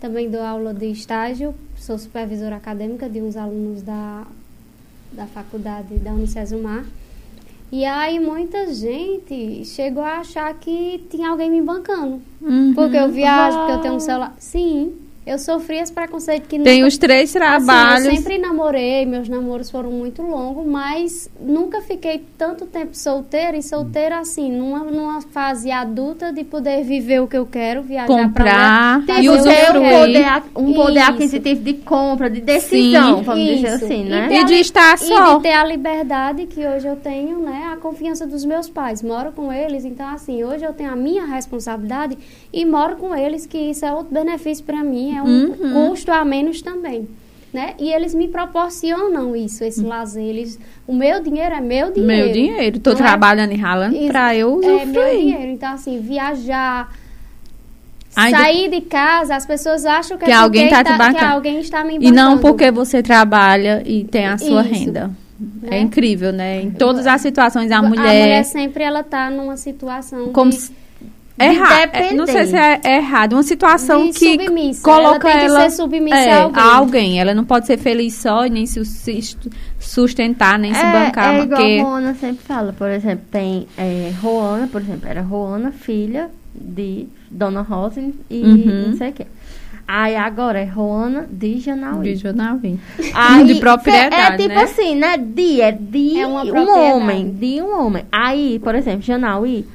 [0.03, 4.27] também dou aula de estágio, sou supervisora acadêmica de uns alunos da,
[5.13, 6.83] da faculdade da Unicesumar.
[7.71, 12.21] E aí muita gente chegou a achar que tinha alguém me bancando.
[12.41, 12.73] Uhum.
[12.75, 14.35] Porque eu viajo, porque eu tenho um celular.
[14.37, 14.93] Sim,
[15.25, 18.05] eu sofri esse preconceito que Tem nunca- os três Assim, trabalhos.
[18.05, 23.63] eu sempre namorei, meus namoros foram muito longos, mas nunca fiquei tanto tempo solteira e
[23.63, 29.03] solteira assim, numa, numa fase adulta de poder viver o que eu quero, viajar Comprar
[29.05, 31.09] pra e E eu um poder, a- um poder Isso.
[31.11, 33.23] aquisitivo de compra, de decisão, Sim.
[33.23, 33.85] vamos dizer Isso.
[33.85, 34.27] assim, E né?
[34.27, 35.33] ter E de estar só.
[35.33, 37.69] E de ter a liberdade que hoje eu tenho, né?
[37.73, 39.01] A confiança dos meus pais.
[39.01, 42.17] Moro com eles, então assim, hoje eu tenho a minha responsabilidade
[42.51, 45.87] e moro com eles, que isso é outro benefício para mim, é um Uhum.
[45.89, 47.07] custo a menos também.
[47.53, 47.75] Né?
[47.79, 50.23] E eles me proporcionam isso, esse lazer.
[50.23, 52.23] Eles, o meu dinheiro é meu dinheiro.
[52.25, 52.79] Meu dinheiro.
[52.79, 55.17] Tô Não é- trabalhando e ralando Isso, pra eu É meu usufruir.
[55.19, 55.51] dinheiro.
[55.51, 56.91] Então, assim, viajar,
[58.15, 61.59] Ainda- sair de casa, as pessoas acham que, Que é alguém tá te que alguém
[61.59, 64.73] está me E não porque você trabalha e tem a sua Isso.
[64.73, 65.11] renda.
[65.69, 66.61] É incrível, né?
[66.61, 70.57] Em todas as situações a mulher, A mulher sempre ela tá numa situação como de,
[70.57, 70.71] se-
[71.39, 74.83] é errado, não sei se é, é errado, uma situação de que submissa.
[74.83, 76.63] coloca ela tem ela que ser submissa é, a alguém.
[76.63, 77.19] a alguém.
[77.19, 79.37] Ela não pode ser feliz só e nem se sus-
[79.79, 83.67] sustentar, nem se é, bancar, é igual porque a Roana sempre fala, por exemplo, tem
[83.77, 88.89] é, Roana, por exemplo, era Roana, filha de Dona Rosa e Uhum.
[88.89, 89.25] não sei o quê.
[89.85, 92.15] Aí agora é Roana de Janauí.
[92.15, 92.23] de
[92.61, 92.79] vem.
[93.13, 94.63] Aí, De propriedade, É tipo né?
[94.63, 95.17] assim, né?
[95.17, 97.31] De, é de É um homem.
[97.31, 98.05] De um homem.
[98.09, 99.65] Aí, por exemplo, Janauí,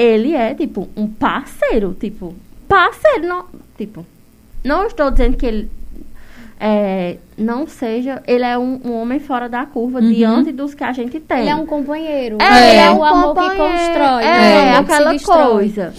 [0.00, 1.96] ele é, tipo, um parceiro.
[1.98, 2.34] Tipo,
[2.68, 3.26] parceiro.
[3.26, 3.44] Não,
[3.76, 4.06] tipo,
[4.64, 5.70] não estou dizendo que ele
[6.58, 8.22] é, não seja...
[8.26, 10.12] Ele é um, um homem fora da curva Uhum.
[10.12, 11.40] diante dos que a gente tem.
[11.40, 12.36] Ele é um companheiro.
[12.40, 14.24] É, ele é um o amor que constrói.
[14.24, 15.94] É, se aquela coisa.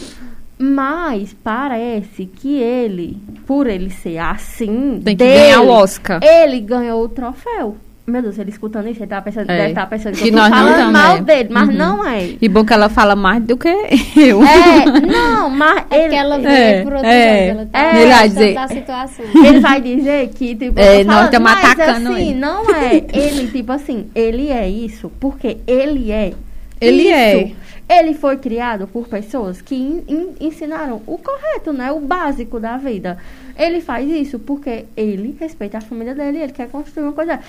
[0.57, 6.19] Mas parece que ele, por ele ser assim, Tem que dele, ganhar o Oscar.
[6.23, 7.75] ele ganhou o troféu.
[8.12, 9.58] Meu Deus, ele escutando isso, ele tava pensando, É.
[9.58, 11.21] deve estar pensando que, Que eu tô nós não falando tamo, mal é.
[11.21, 11.76] dele, mas Uhum.
[11.76, 12.30] não é.
[12.41, 14.43] E bom que ela fala mais do que eu.
[14.43, 17.47] É, não, mas É ele, porque ela vê É, por outro é.
[17.47, 17.60] lado.
[17.60, 17.86] Ela tá É.
[17.97, 19.26] é, Ele vai dizer- da situação.
[19.45, 22.39] ele vai dizer que, tipo, É, nós mas atacando assim, ele.
[22.39, 22.95] não é.
[23.13, 26.34] Ele, tipo assim, ele é isso porque ele é
[26.82, 27.13] Ele isso.
[27.13, 27.52] é.
[27.93, 31.91] Ele foi criado por pessoas que en- en- ensinaram o correto, né?
[31.91, 33.17] O básico da vida.
[33.58, 37.39] Ele faz isso porque ele respeita a família dele, ele quer construir uma coisa.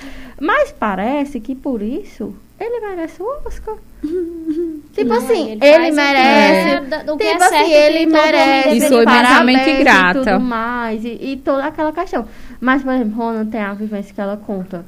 [0.40, 3.76] Mas parece que por isso ele merece o Oscar.
[4.92, 6.68] tipo Não, assim, ele ele, faz o que merece.
[6.68, 8.58] é tipo é assim, certo que ele merece.
[8.68, 10.18] E deveria sou imensamente grata.
[10.18, 12.26] E tudo mais, e, e toda aquela questão.
[12.60, 14.84] Mas, por exemplo, Ronan tem a vivência que ela conta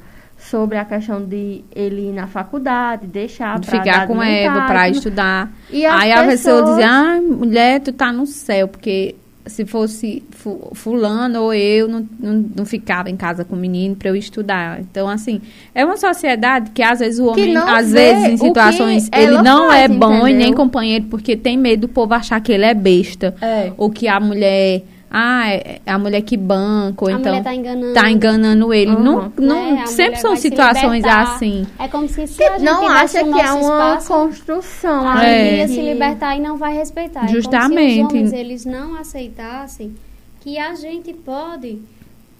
[0.49, 4.95] sobre a questão de ele ir na faculdade, deixar De ficar com Eva pra tudo.
[4.97, 5.51] estudar.
[5.71, 9.15] E Aí a pessoa pessoas- dizia, ah, mulher, tu tá no céu, porque
[9.47, 13.95] se fosse fu- fulano ou eu, não, não, não ficava em casa com o menino
[13.95, 14.79] pra eu estudar.
[14.81, 15.39] Então, assim,
[15.73, 19.87] é uma sociedade que às vezes o homem, às vezes, em situações, ele não é
[19.87, 20.55] faz, bom e nem entendeu?
[20.55, 23.35] companheiro, porque tem medo do povo achar que ele é besta.
[23.41, 23.71] É.
[23.77, 24.81] Ou que a mulher,
[25.17, 27.93] ah, é a mulher que banca, ou A então mulher tá enganando.
[27.93, 28.91] tá enganando ele.
[28.91, 29.01] Uhum.
[29.03, 29.81] Não, não, né?
[29.83, 31.65] A sempre são situações assim.
[31.79, 35.07] É como se, se a gente não acha que é uma espaço, construção.
[35.07, 35.45] a ali É.
[35.45, 37.23] gente ia se libertar e não vai respeitar.
[37.23, 37.97] É Justamente.
[37.99, 39.95] como se os homens eles não aceitassem
[40.41, 41.79] que a gente pode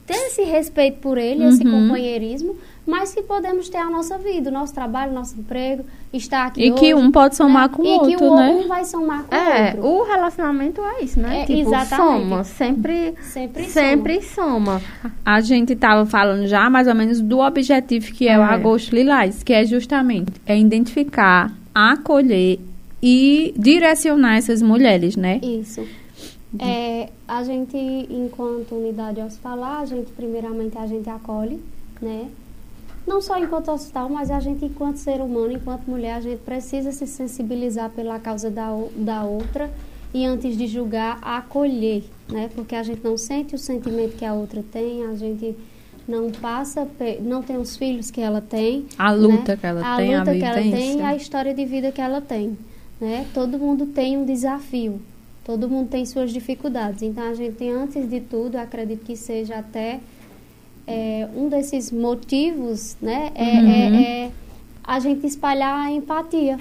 [0.06, 1.88] ter esse respeito por ele, esse Uhum.
[1.88, 6.46] companheirismo, mas que podemos ter a nossa vida, o nosso trabalho, o nosso emprego, estar
[6.46, 7.76] aqui E que hoje, um pode somar né?
[7.76, 8.50] com o e que outro, o né?
[8.52, 9.88] um vai somar com É, o outro.
[9.88, 11.42] o relacionamento é isso, né?
[11.42, 12.20] É, tipo, exatamente.
[12.22, 14.80] soma, sempre, Sempre sempre soma.
[15.26, 18.46] A gente estava falando já mais ou menos do objetivo que é, o É.
[18.46, 22.60] Agosto Lilás, que é justamente é identificar, acolher
[23.02, 25.40] e direcionar essas mulheres, né?
[25.42, 25.82] Isso.
[26.64, 31.62] É, a gente, enquanto unidade hospitalar, a gente, primeiramente, a gente acolhe,
[32.02, 32.30] né?
[33.06, 36.92] Não só enquanto hospital, mas a gente, enquanto ser humano, enquanto mulher, a gente precisa
[36.92, 39.70] se sensibilizar pela causa da, da outra
[40.14, 42.50] e, antes de julgar, acolher, né?
[42.56, 45.56] Porque a gente não sente o sentimento que a outra tem, a gente
[46.08, 46.88] não passa,
[47.22, 49.58] não tem os filhos que ela tem, A luta né?
[49.58, 52.02] que ela a tem, a luta que ela tem e a história de vida que
[52.02, 52.58] ela tem,
[53.00, 53.26] né?
[53.34, 55.02] Todo mundo tem um desafio,
[55.46, 57.02] todo mundo tem suas dificuldades.
[57.04, 60.00] Então a gente, antes de tudo, acredito que seja até
[60.88, 63.32] é, um desses motivos, né?
[63.36, 63.70] É, Uhum.
[63.70, 64.32] é- é
[64.84, 66.60] a gente espalhar a empatia,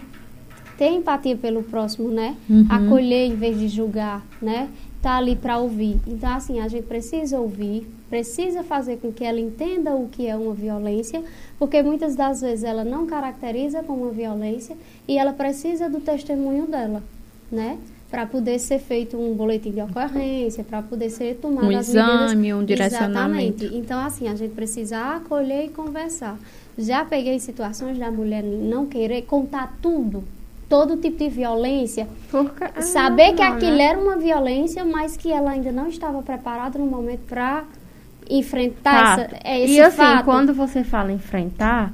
[0.79, 2.35] ter empatia pelo próximo, né?
[2.49, 2.67] Uhum.
[2.71, 4.69] Acolher em vez de julgar, né?
[5.03, 5.99] Tá ali para ouvir.
[6.07, 10.35] Então assim a gente precisa ouvir, precisa fazer com que ela entenda o que é
[10.35, 11.23] uma violência,
[11.59, 14.75] porque muitas das vezes ela não caracteriza como uma violência
[15.07, 17.03] e ela precisa do testemunho dela,
[17.53, 17.77] né?
[18.11, 22.31] Para poder ser feito um boletim de ocorrência, para poder ser tomado Um as medidas
[22.31, 23.65] exame, um direcionamento.
[23.65, 23.77] Exatamente.
[23.77, 26.39] Então, assim, a gente precisa acolher e conversar.
[26.79, 30.23] Já peguei situações da mulher não querer contar tudo,
[30.69, 33.85] todo tipo de violência, Porque, é saber que normal, aquilo né?
[33.85, 37.65] era uma violência, mas que ela ainda não estava preparada no momento para
[38.29, 39.21] enfrentar Fato.
[39.21, 40.25] essa, é, esse e assim, fato.
[40.25, 41.93] quando você fala enfrentar,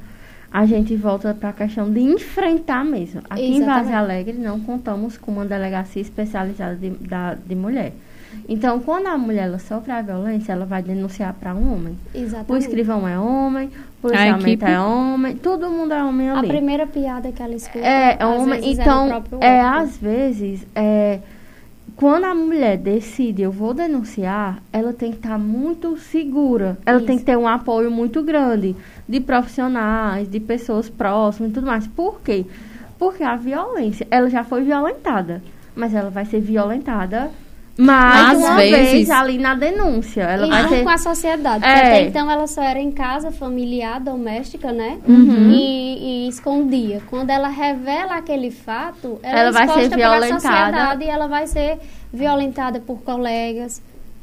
[0.53, 3.21] a gente volta para a questão de enfrentar mesmo.
[3.31, 3.85] Aqui em Exatamente.
[3.85, 7.93] Vaze Alegre não contamos com uma delegacia especializada de, da, de mulher.
[8.49, 11.97] Então, quando a mulher ela sofre a violência, ela vai denunciar para um homem.
[12.15, 12.63] O Exatamente.
[12.65, 16.49] escrivão é homem, o A policiamento é homem, todo mundo é homem A ali.
[16.49, 18.61] primeira piada que ela escuta, É, é às homem.
[18.61, 19.39] vezes, é Então, é, outro.
[19.81, 21.19] às vezes, é,
[21.97, 26.79] quando a mulher decide, eu vou denunciar, ela tem que estar muito segura.
[26.87, 27.25] Ela tem Isso.
[27.25, 28.75] que ter um apoio muito grande
[29.11, 31.87] de profissionais, de pessoas próximas e tudo mais.
[31.89, 32.47] Por quê?
[32.99, 35.43] Porque a violência, ela já foi violentada,
[35.75, 37.31] mas ela vai ser violentada
[37.79, 40.23] Mais Às uma vezes- vez ali na denúncia.
[40.23, 40.83] Ela e vai não ser.
[40.83, 41.65] com a sociedade.
[41.65, 41.73] É.
[41.73, 44.99] Porque até então ela só era em casa, familiar, doméstica, né?
[45.09, 45.51] Uhum.
[45.51, 47.01] E, e escondia.
[47.09, 50.41] Quando ela revela aquele fato, ela, Ela é vai ser violentada.
[50.41, 51.79] sociedade e ela vai ser
[52.13, 53.81] violentada por colegas.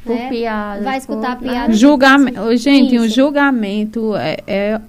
[0.07, 0.29] Por né?
[0.29, 1.77] piadas, Vai escutar por- piadas.
[1.77, 2.55] Julgamento.
[2.57, 3.15] Gente, um Isso.
[3.15, 4.81] julgamento é, é,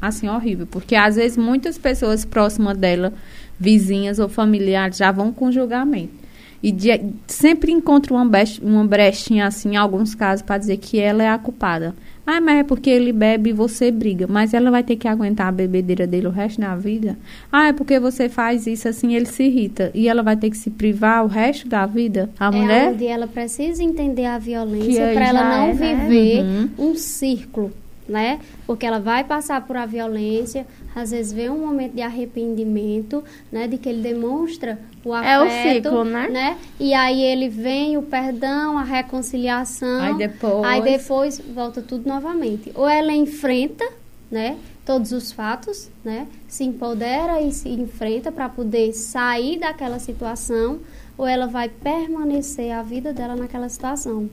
[0.00, 3.12] assim horrível, porque às vezes muitas pessoas próximas dela,
[3.58, 6.20] vizinhas ou familiares, já vão com julgamento.
[6.62, 10.98] E de- sempre encontra uma, bech- uma brechinha assim, em alguns casos, para dizer que
[11.00, 11.94] ela é a culpada.
[12.32, 14.24] Ah, mas é porque ele bebe e você briga.
[14.28, 17.18] Mas ela vai ter que aguentar a bebedeira dele o resto da vida?
[17.50, 19.90] Ah, é porque você faz isso assim, ele se irrita.
[19.92, 22.30] E ela vai ter que se privar o resto da vida?
[22.38, 22.92] A é mulher?
[22.92, 26.06] onde ela precisa entender a violência para ela não é, né?
[26.06, 26.90] viver Uhum.
[26.90, 27.72] um círculo,
[28.08, 28.38] né?
[28.64, 33.66] Porque ela vai passar por a violência, às vezes vê um momento de arrependimento, né?
[33.68, 36.56] De que ele demonstra o É o afeto, ciclo, né?
[36.78, 40.00] E aí ele vem o perdão, a reconciliação.
[40.02, 42.72] Aí depois- Aí depois volta tudo novamente.
[42.74, 43.84] Ou ela enfrenta,
[44.30, 44.56] né?
[44.84, 46.26] Todos os fatos, né?
[46.48, 50.80] Se empodera e se enfrenta para poder sair daquela situação,
[51.16, 54.28] ou ela vai permanecer a vida dela naquela situação.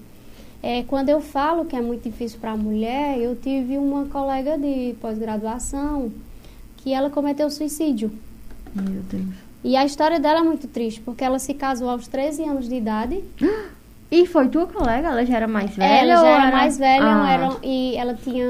[0.63, 4.57] É, quando eu falo que é muito difícil para a mulher, eu tive uma colega
[4.57, 6.11] de pós-graduação
[6.87, 8.09] que ela cometeu suicídio.
[8.73, 9.25] Meu Deus.
[9.61, 12.75] E a história dela é muito triste, porque ela se casou aos 13 anos de
[12.75, 13.21] idade.
[14.09, 15.09] E foi tua colega?
[15.09, 15.85] Ela já era mais velha?
[16.13, 17.29] ela já ou era mais velha Ah.
[17.29, 18.45] era- e ela tinha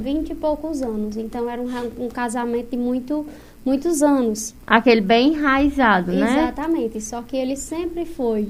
[0.00, 1.16] 20 e poucos anos.
[1.16, 1.68] Então era um,
[2.04, 3.24] um casamento de muito,
[3.64, 4.52] muitos anos.
[4.66, 6.28] Aquele bem enraizado, né?
[6.28, 7.00] Exatamente.
[7.00, 8.48] Só que ele sempre foi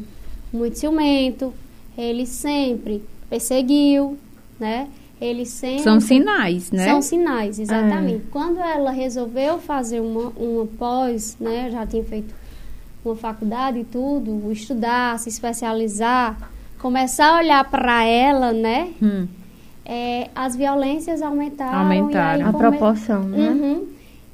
[0.50, 1.52] muito ciumento,
[1.98, 4.16] ele sempre perseguiu,
[4.58, 4.88] né?
[5.24, 5.82] Ele sempre.
[5.84, 6.84] São sinais, né?
[6.86, 7.62] São sinais, É.
[7.62, 8.24] exatamente.
[8.30, 11.70] Quando ela resolveu fazer uma, uma pós, né?
[11.70, 12.34] Já tinha feito
[13.04, 16.36] uma faculdade e tudo, estudar, se especializar,
[16.80, 18.90] começar a olhar para ela, né?
[19.02, 19.26] Hum.
[19.84, 21.78] É, as violências aumentaram.
[21.80, 22.40] Aumentaram.
[22.40, 23.48] E aí A come- proporção, né?
[23.50, 23.86] Uhum.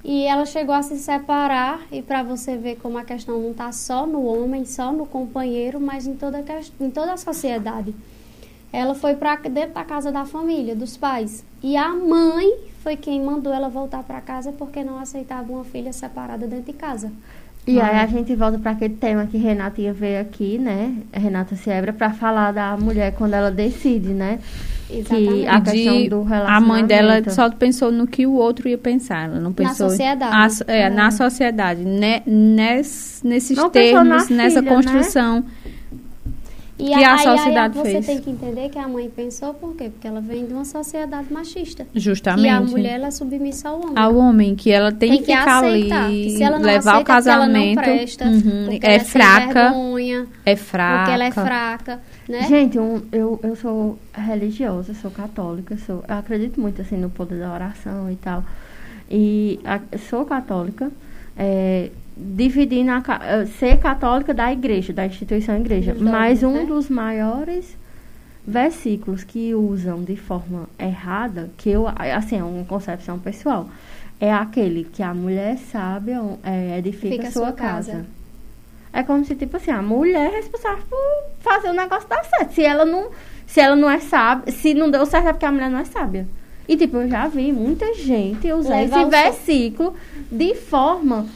[0.05, 3.73] E ela chegou a se separar, e para você ver como a questão não está
[3.73, 7.95] só no homem, só no companheiro, mas em toda a, em toda a sociedade.
[8.73, 11.45] Ela foi para dentro da casa da família, dos pais.
[11.63, 12.53] E a mãe
[12.83, 16.73] foi quem mandou ela voltar para casa porque não aceitava uma filha separada dentro de
[16.75, 17.11] casa.
[17.67, 20.95] E aí a gente volta para aquele tema que Renata ia ver aqui, né?
[21.13, 24.39] Renata Siebra, para falar da mulher quando ela decide, né?
[24.91, 25.47] Exatamente.
[25.47, 27.35] a questão de- do a mãe dela relacionamento.
[27.35, 29.29] só pensou no que o outro ia pensar.
[29.29, 30.35] Ela não pensou sociedade.
[30.35, 31.85] A so- é, Na sociedade.
[31.85, 34.93] Ne, nes- nesses Não na termos, nessa filha, né?
[36.79, 38.07] E que a aí, sociedade aí você fez.
[38.07, 39.91] tem que entender que a mãe pensou por quê?
[39.91, 41.85] Porque ela vem de uma sociedade machista.
[41.93, 42.47] Justamente.
[42.47, 43.93] E a mulher ela é submissa ao homem.
[43.97, 46.05] Ao homem, que ela tem, tem que que ficar aceitar.
[46.05, 47.75] ali, que se ela não levar aceita, o casamento.
[47.75, 49.63] porque ela não presta, uhum, porque é ela sem fraca.
[49.65, 50.99] vergonha, É fraca.
[50.99, 52.43] porque ela é fraca, né?
[52.43, 57.41] Gente, um- eu, eu sou religiosa, sou católica, sou, eu acredito muito assim no poder
[57.41, 58.45] da oração e tal.
[59.11, 60.91] E a- sou católica,
[61.39, 65.95] é, dividindo a, eh, ser católica da igreja, da instituição igreja.
[65.95, 66.65] Dogmas, Mas um né?
[66.65, 67.77] dos maiores
[68.45, 73.69] versículos que usam de forma errada, que eu, assim, é uma concepção pessoal,
[74.19, 77.93] é aquele que a mulher sábia é, edifica Fica a sua sua casa.
[77.93, 78.07] casa.
[78.93, 80.99] É como se, tipo assim, a mulher é responsável por
[81.41, 82.53] fazer o negócio dar certo.
[82.53, 83.11] Se ela não,
[83.47, 85.85] se ela não é sábia, se não deu certo é porque a mulher não é
[85.85, 86.27] sábia.
[86.69, 89.95] E, tipo, eu já vi muita gente usar esse versículo
[90.31, 91.27] de forma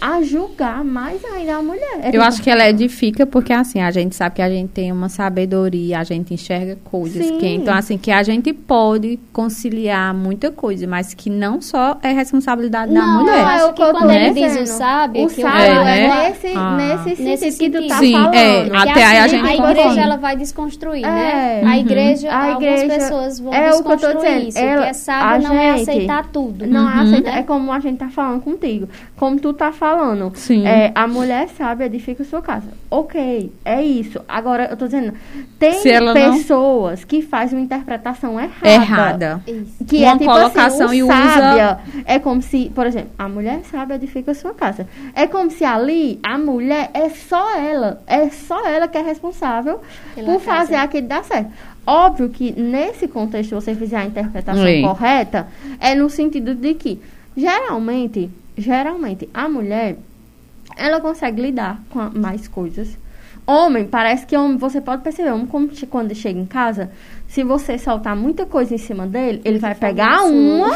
[0.00, 2.00] a julgar mais ainda a mulher.
[2.02, 4.92] É Eu acho que ela edifica porque, assim, a gente sabe que a gente tem
[4.92, 7.26] uma sabedoria, a gente enxerga coisas.
[7.26, 7.38] Sim.
[7.38, 12.12] Que, então, assim, que a gente pode conciliar muita coisa, mas que não só é
[12.12, 13.40] responsabilidade da Não, mulher.
[13.40, 14.66] eu acho é o que eu quando tô ele diz o dizendo.
[14.66, 16.28] sábio, o sábio É, é, né?
[16.28, 16.76] nesse, Ah.
[16.76, 18.34] nesse, Nesse sentido que tu tá Sim, falando.
[18.34, 21.60] é, Que Até aí a assim, gente a igreja ela vai desconstruir, né?
[21.62, 21.66] É.
[21.66, 24.58] A igreja, A algumas igreja- pessoas vão é o que eu tô desconstruir isso.
[24.58, 26.66] ela- que é sábio não é gente- aceitar tudo.
[26.66, 27.00] Não Uhum.
[27.00, 28.88] aceita, é como a gente tá falando contigo.
[29.16, 29.87] Como tu tá falando.
[30.34, 30.66] Sim.
[30.66, 32.68] É, a mulher sabe edifica sua casa.
[32.90, 34.20] Ok, é isso.
[34.28, 35.12] Agora, eu tô dizendo,
[35.58, 38.68] tem ela não- pessoas que fazem uma interpretação errada.
[38.68, 39.42] Errada.
[39.46, 39.84] Isso.
[39.84, 43.10] Que Uma é tipo colocação assim, e o usa- sábia é como se, por exemplo,
[43.18, 44.86] a mulher sábia edifica a sua casa.
[45.14, 49.80] É como se ali a mulher é só ela, é só ela que é responsável
[50.14, 50.84] Pela por fazer casa.
[50.84, 51.50] aquilo dar certo.
[51.86, 54.82] Óbvio que nesse contexto, você fizer a interpretação Sim.
[54.82, 55.46] correta,
[55.80, 57.00] é no sentido de que
[57.34, 59.96] geralmente, geralmente a mulher
[60.76, 62.98] ela consegue lidar com mais coisas.
[63.46, 65.48] Homem, parece que homem, você pode perceber, homem
[65.88, 66.90] quando chega em casa,
[67.28, 70.74] se você soltar muita coisa em cima dele, ele vai pegar uma,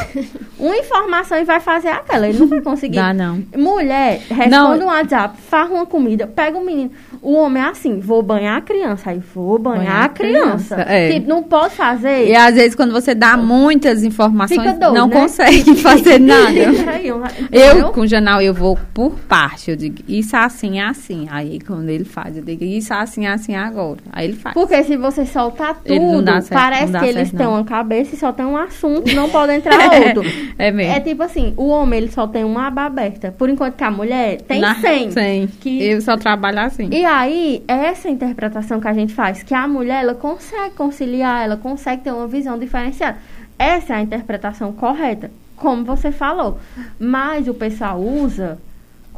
[0.58, 2.28] uma informação e vai fazer aquela.
[2.28, 2.96] Ele não vai conseguir.
[2.96, 3.42] Dá não.
[3.56, 4.78] Mulher, responde Não.
[4.82, 6.90] um WhatsApp, faz uma comida, pega o menino.
[7.22, 9.10] O homem é assim, vou banhar a criança.
[9.10, 10.74] Aí vou banhar, Banhar a criança.
[10.74, 11.12] criança, é.
[11.14, 12.28] Tipo, não pode fazer.
[12.28, 15.20] E às vezes quando você dá muitas informações, doido, não né?
[15.20, 16.52] consegue fazer nada.
[16.52, 19.70] Peraí, eu- com o Janal, eu vou por parte.
[19.70, 21.26] Eu digo, isso assim é assim.
[21.30, 23.98] Aí, quando ele faz, eu digo, isso assim é assim agora.
[24.12, 24.52] Aí ele faz.
[24.54, 27.54] Porque se você soltar tudo, certo, parece que eles certo, têm não.
[27.54, 29.74] uma cabeça e só tem um assunto, não pode entrar
[30.06, 30.22] outro.
[30.58, 30.92] É mesmo.
[30.92, 33.90] É tipo assim, o homem ele só tem uma aba aberta, por enquanto que a
[33.90, 35.10] mulher tem Na- 100.
[35.10, 35.48] Sim.
[35.60, 36.88] Que- Eu só trabalho assim.
[36.92, 41.56] E aí, essa interpretação que a gente faz, que a mulher ela consegue conciliar, ela
[41.56, 43.18] consegue ter uma visão diferenciada.
[43.58, 46.58] Essa é a interpretação correta, como você falou.
[46.98, 48.58] Mas o pessoal usa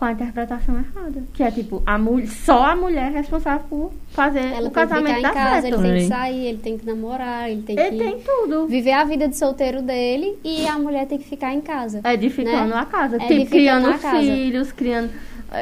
[0.05, 3.93] com a interpretação errada, que é tipo, a mulher, só a mulher é responsável por
[4.11, 5.67] fazer Ela o casamento dar em casa, certo.
[5.67, 8.67] ele tem que sair, ele tem que namorar, ele tem Ele que tem tudo.
[8.67, 12.01] viver a vida de solteiro dele e a mulher tem que ficar em casa.
[12.05, 12.77] Edificando né?
[12.77, 13.19] a casa.
[13.19, 13.51] Tipo, Edificando
[13.89, 14.19] criando casa.
[14.21, 15.11] filhos, criando.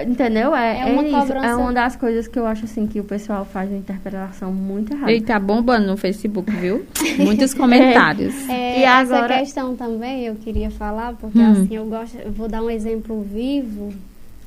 [0.09, 0.57] Entendeu?
[0.57, 1.33] É, É uma é isso.
[1.35, 4.95] É uma das coisas que eu acho assim que o pessoal faz uma interpretação muito
[4.95, 5.13] errada.
[5.13, 6.87] Ele tá bombando no Facebook, viu?
[7.19, 8.49] Muitos comentários.
[8.49, 11.53] É, E essa agora- questão também eu queria falar, porque Hum.
[11.53, 13.93] assim, eu gosto, eu vou dar um exemplo vivo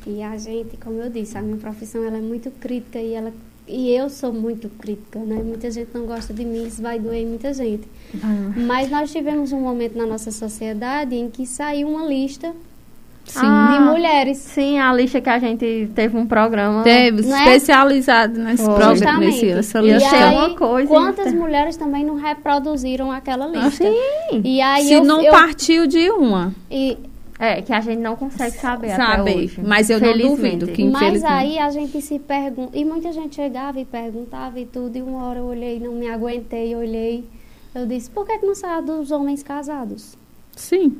[0.05, 3.31] e a gente, como eu disse, a minha profissão ela é muito crítica e ela
[3.67, 5.41] e eu sou muito crítica, né?
[5.43, 7.87] Muita gente não gosta de mim, isso vai doer em muita gente.
[8.23, 12.53] Ah, Mas nós tivemos um momento na nossa sociedade em que saiu uma lista
[13.25, 13.39] Sim.
[13.43, 14.37] Ah, de mulheres.
[14.37, 16.83] Sim, a lixa que a gente teve um programa.
[16.83, 17.39] Teve Não é?
[17.43, 18.75] especializado nesse Foi.
[18.75, 20.15] programa, nesse, nessa E E lista.
[20.15, 23.71] aí- uma coisa quantas inter- mulheres também não reproduziram aquela lista?
[23.83, 24.41] Sim.
[24.43, 26.95] E aí Se eu, não eu, partiu de uma, e,
[27.37, 29.35] É, que a gente não consegue saber até sabe?
[29.35, 29.61] hoje.
[29.61, 32.77] Mas eu não duvido que Mas aí a gente se pergunta.
[32.77, 34.97] E muita gente chegava e perguntava e tudo.
[34.97, 37.25] E uma hora eu olhei, não me aguentei, olhei.
[37.73, 40.17] Eu disse, por que, que não sai dos homens casados?
[40.55, 40.95] Sim.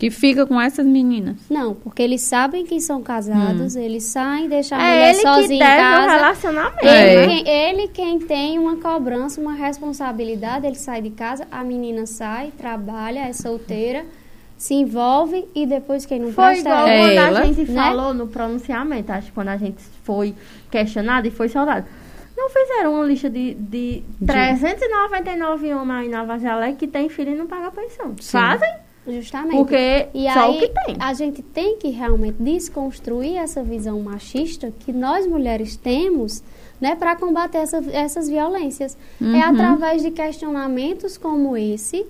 [0.00, 1.36] Que fica com essas meninas.
[1.50, 5.22] Não, porque eles sabem que são casados, eles saem, deixam a É mulher ele que
[5.22, 6.84] sozinha deve em o relacionamento.
[6.86, 7.26] Ele, É.
[7.26, 12.52] quem, ele quem tem uma cobrança, uma responsabilidade, ele sai de casa, a menina sai,
[12.56, 14.04] trabalha, é solteira,
[14.58, 17.82] se envolve e depois quem não Foi presta igual É quando ela, a gente né?
[17.82, 20.34] falou no pronunciamento, acho que quando a gente foi
[20.70, 21.86] questionado e foi soldado.
[22.36, 27.34] Não fizeram uma lista de, de 399 homens aí na Vajalé que tem filho e
[27.34, 28.14] não paga pensão.
[28.20, 28.68] Fazem?
[29.06, 29.56] Justamente.
[29.56, 30.96] Porque E só aí, o que tem.
[31.00, 36.42] a gente tem que realmente desconstruir essa visão machista que nós mulheres temos,
[36.80, 38.96] né, para combater essa- essas violências.
[39.20, 39.42] É Uhum.
[39.44, 42.04] através de questionamentos como esse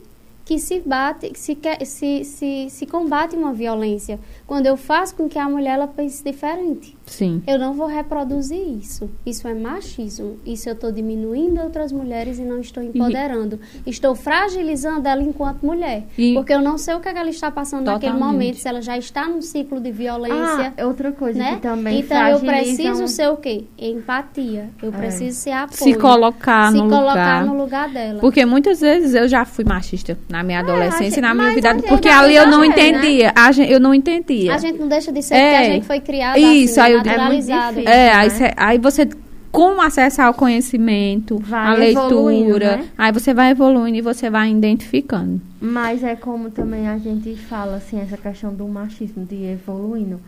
[0.49, 4.18] que se bate, que se, se, se, se combate uma violência.
[4.49, 6.96] Quando eu faço com que a mulher ela pense diferente.
[7.07, 7.42] Sim.
[7.46, 9.09] Eu não vou reproduzir isso.
[9.24, 10.38] Isso é machismo.
[10.44, 13.61] Isso eu estou diminuindo outras mulheres e não estou empoderando.
[13.86, 16.05] Estou fragilizando ela enquanto mulher.
[16.16, 18.32] E- Porque eu não sei o que, é que ela está passando naquele Totalmente.
[18.34, 20.72] momento, se ela já está num ciclo de violência.
[20.78, 21.57] Ah, outra coisa né?
[21.57, 23.64] que também então eu preciso ser o quê?
[23.78, 24.70] Empatia.
[24.82, 25.76] Eu preciso ser apoio.
[25.78, 27.44] Se colocar se no colocar lugar.
[27.46, 28.20] no lugar dela.
[28.20, 31.46] Porque muitas vezes eu já fui machista na minha adolescência É, a e na minha
[31.46, 31.74] mas vida.
[31.86, 32.72] Porque ali eu não é, né?
[32.72, 33.32] entendia.
[33.36, 34.38] A gente, eu não entendia.
[34.49, 35.51] A gente não deixa de ser É.
[35.53, 37.80] porque a gente foi criada Isso, assim, aí eu naturalizado.
[37.80, 38.34] É É, aí, né?
[38.34, 39.09] cê- aí você,
[39.51, 42.89] com acesso ao conhecimento, Vai a leitura, né?
[42.99, 45.41] aí você vai evoluindo e você vai identificando.
[45.61, 50.20] Mas é como também a gente fala, assim, essa questão do machismo, de evoluindo.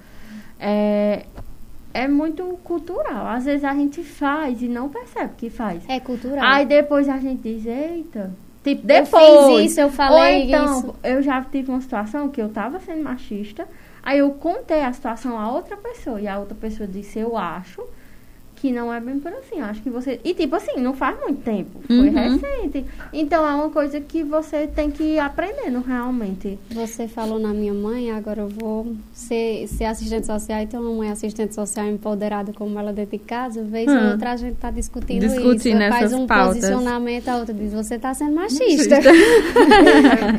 [0.58, 1.24] É,
[1.92, 3.26] é muito cultural.
[3.26, 5.82] Às vezes a gente faz e não percebe que faz.
[5.88, 6.44] É cultural.
[6.44, 8.30] Aí depois a gente diz, eita.
[8.62, 9.62] Tipo, Eu depois.
[9.62, 10.94] fiz isso, eu falei Ou então, isso.
[11.02, 13.66] eu já tive uma situação que eu tava sendo machista.
[14.02, 16.20] Aí eu contei a situação a outra pessoa.
[16.20, 17.82] E a outra pessoa disse, eu acho
[18.60, 19.60] que não é bem por assim.
[19.60, 20.20] Acho que você.
[20.22, 21.70] E tipo assim, não faz muito tempo.
[21.86, 22.12] Foi Uhum.
[22.38, 22.84] recente.
[23.12, 26.58] Então é uma coisa que você tem que ir aprendendo realmente.
[26.70, 31.10] Você falou na minha mãe, agora eu vou ser, ser assistente social, então uma mãe
[31.10, 34.10] assistente social empoderada como ela dentro de casa, vez ou Hum.
[34.12, 35.88] outra a gente está discutindo, Discutindo isso.
[35.90, 36.56] Faz um pautas.
[36.58, 38.96] posicionamento, a outra diz, você está sendo machista.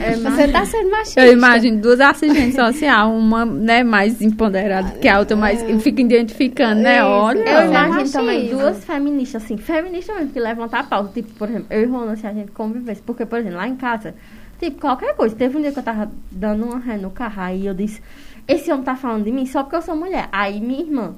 [0.01, 1.21] É, é você está sendo machista.
[1.25, 6.81] Eu imagino duas assistentes sociais, uma né, mais empoderada que a outra, mais fica identificando,
[6.81, 6.97] né?
[6.97, 7.05] Isso.
[7.07, 7.39] Olha.
[7.49, 8.59] Eu imagino também machismo.
[8.59, 11.13] duas feministas, assim, feministas mesmo, que levantam a pauta.
[11.13, 13.01] Tipo, por exemplo, eu e Rona, se a gente convivesse.
[13.01, 14.15] Porque, por exemplo, lá em casa,
[14.59, 15.35] tipo, qualquer coisa.
[15.35, 18.01] Teve um dia que eu tava dando uma ré no carro, aí eu disse,
[18.47, 20.27] esse homem tá falando de mim só porque eu sou mulher.
[20.31, 21.15] Aí minha irmã,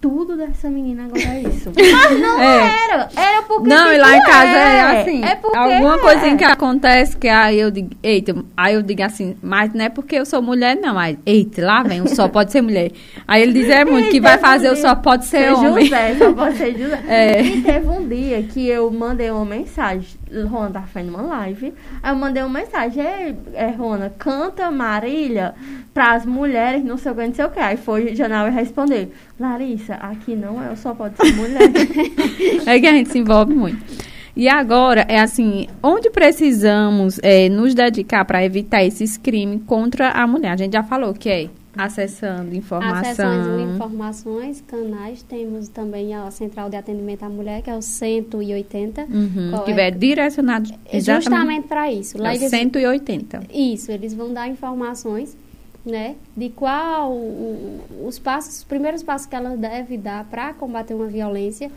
[0.00, 1.72] tudo dessa menina agora é isso.
[1.76, 2.70] Mas não É.
[2.90, 3.08] era.
[3.16, 3.68] Era porque.
[3.68, 5.24] Não, e lá em tipo, casa é, assim.
[5.24, 5.56] É porque.
[5.56, 5.98] alguma é.
[5.98, 9.88] coisa que acontece que aí eu digo, eita, aí eu digo assim, mas não é
[9.88, 12.90] porque eu sou mulher, não, mas eita, lá vem, o só pode ser mulher.
[13.26, 15.52] Aí ele diz é muito que vai um fazer o dia- só pode ser Ser
[15.52, 15.84] homem.
[15.86, 17.00] José, só pode ser José.
[17.08, 17.42] É.
[17.42, 20.06] E teve um dia que eu mandei uma mensagem
[20.48, 21.72] Rona tá fazendo uma live.
[22.02, 25.54] Aí eu mandei uma mensagem, Ei, é, Rona, canta Marília
[25.94, 27.60] pras mulheres, não sei o que, não sei o que.
[27.60, 31.60] Aí foi Janal responder, Larissa, aqui não é, só pode ser mulher.
[32.66, 34.06] é que a gente se envolve muito.
[34.36, 40.26] E agora, é assim, onde precisamos é, nos dedicar para evitar esses crimes contra a
[40.26, 40.50] mulher?
[40.50, 43.00] A gente já falou que é acessando informação.
[43.00, 45.22] Acessando informações, canais.
[45.22, 49.02] Temos também a Central de Atendimento à Mulher, que é o 180.
[49.02, 52.18] Uhum, que é direcionado justamente para isso.
[52.18, 53.40] Lá é eles, 180.
[53.52, 55.36] Isso, eles vão dar informações
[55.84, 60.94] né, de qual o, os passos, os primeiros passos que ela deve dar para combater
[60.94, 61.70] uma violência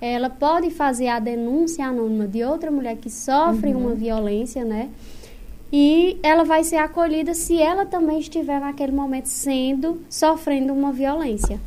[0.00, 3.86] ela pode fazer a denúncia anônima de outra mulher que sofre uhum.
[3.86, 4.90] uma violência, né?
[5.78, 11.60] E ela vai ser acolhida se ela também estiver naquele momento sendo, sofrendo uma violência.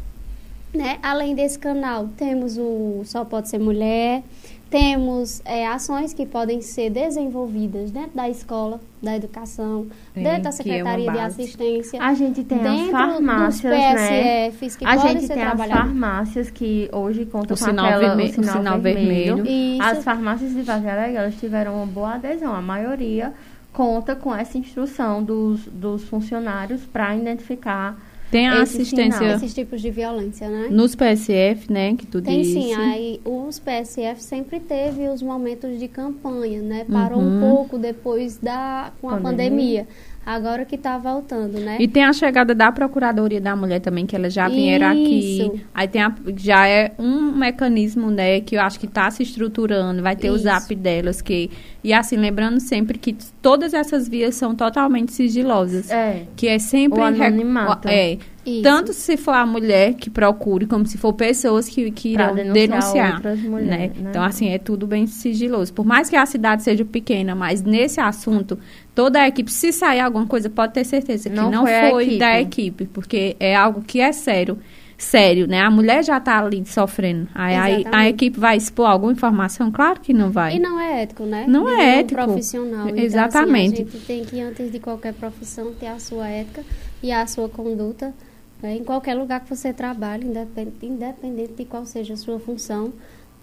[0.74, 0.98] Né?
[1.04, 4.24] Além desse canal, temos o Só Pode Ser Mulher,
[4.68, 9.86] temos é, ações que podem ser desenvolvidas dentro da escola, da educação,
[10.16, 12.02] Sim, dentro da é Secretaria é de Assistência.
[12.02, 14.52] A gente tem as farmácias, né?
[14.52, 18.34] Que a gente tem as farmácias que hoje contam o com sinal aquela, vermelho, o
[18.34, 19.36] sinal, o sinal vermelho.
[19.36, 19.84] vermelho.
[19.84, 22.56] As farmácias de Vazia elas tiveram uma boa adesão.
[22.56, 23.34] A maioria
[23.80, 27.98] conta com essa instrução dos, dos funcionários para identificar
[28.30, 29.20] tem a assistência.
[29.20, 29.36] Sinal.
[29.38, 30.68] Esses tipos de violência, né?
[30.70, 31.96] Nos PSF, né?
[31.96, 32.62] Que tu Tem disse.
[32.62, 32.74] sim.
[32.76, 36.86] Aí, os PSF sempre teve os momentos de campanha, né?
[36.92, 37.38] Parou uhum.
[37.38, 39.86] um pouco depois da com a pandemia.
[39.86, 39.88] pandemia.
[40.30, 41.78] Agora que está voltando, né?
[41.80, 45.48] E tem a chegada da Procuradoria da Mulher também, que elas já vieram Isso.
[45.48, 45.66] aqui.
[45.74, 50.04] Aí tem a, já é um mecanismo, né, que eu acho que está se estruturando.
[50.04, 50.36] Vai ter Isso.
[50.36, 51.50] o zap delas, que.
[51.84, 55.90] E assim, lembrando sempre que todas essas vias são totalmente sigilosas.
[55.90, 56.28] É.
[56.36, 57.00] Que é sempre.
[57.00, 57.88] O anonimato.
[57.88, 58.20] É.
[58.46, 58.64] Isso.
[58.64, 63.22] Tanto se for a mulher que procure, como se for pessoas que, que irão denunciar.
[63.22, 63.62] denunciar né?
[63.62, 63.92] Né?
[63.98, 65.74] Então, assim, é tudo bem sigiloso.
[65.74, 68.58] Por mais que a cidade seja pequena, mas nesse assunto,
[69.00, 72.04] toda a equipe, se sair alguma coisa, pode ter certeza que não, não foi, foi
[72.04, 72.20] equipe.
[72.20, 74.60] da equipe, porque é algo que é sério.
[74.98, 75.62] Sério, né?
[75.62, 77.30] A mulher já está ali sofrendo.
[77.34, 79.72] Aí a, a, equipe vai expor alguma informação?
[79.72, 80.58] Claro que não vai.
[80.58, 81.46] E não é ético, né?
[81.48, 82.22] Não de é ético.
[82.22, 82.90] profissional.
[82.90, 83.76] Então, Exatamente.
[83.76, 86.66] Assim, a gente tem que, antes de qualquer profissão, ter a sua ética
[87.02, 88.14] e a sua conduta
[88.62, 88.76] né?
[88.76, 92.92] Em qualquer lugar que você trabalhe, independente, independente de qual seja a sua função,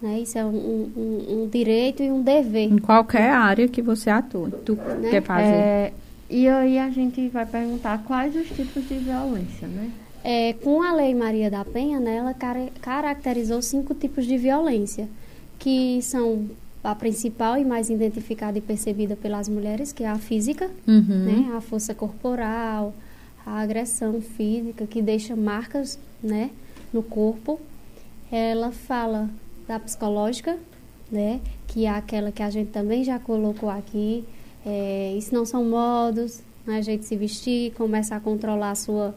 [0.01, 0.19] né?
[0.19, 2.71] Isso é um, um, um, direito e um dever.
[2.71, 5.09] Em qualquer área que você atua, tu né?
[5.09, 5.55] quer fazer.
[5.55, 5.93] É,
[6.29, 9.91] e aí a gente vai perguntar quais os tipos de violência, né?
[10.23, 15.07] É, com a Lei Maria da Penha, né, ela car caracterizou cinco tipos de violência,
[15.57, 16.49] que são
[16.83, 21.01] a principal e mais identificada e percebida pelas mulheres, que é a física, uhum.
[21.01, 22.93] né, a força corporal,
[23.45, 26.49] a agressão física que deixa marcas, né,
[26.91, 27.59] no corpo.
[28.29, 29.29] Ela fala
[29.67, 30.57] da psicológica,
[31.11, 34.23] né, que é aquela que a gente também já colocou aqui.
[34.65, 39.15] É, isso não são modos, né, a gente se vestir, começar a controlar a sua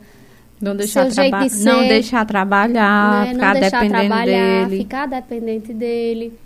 [0.61, 4.83] não deixar, traba de ser, não deixar trabalhar, né, ficar deixar dependente trabalhar, dele.
[4.83, 6.39] Ficar dependente dele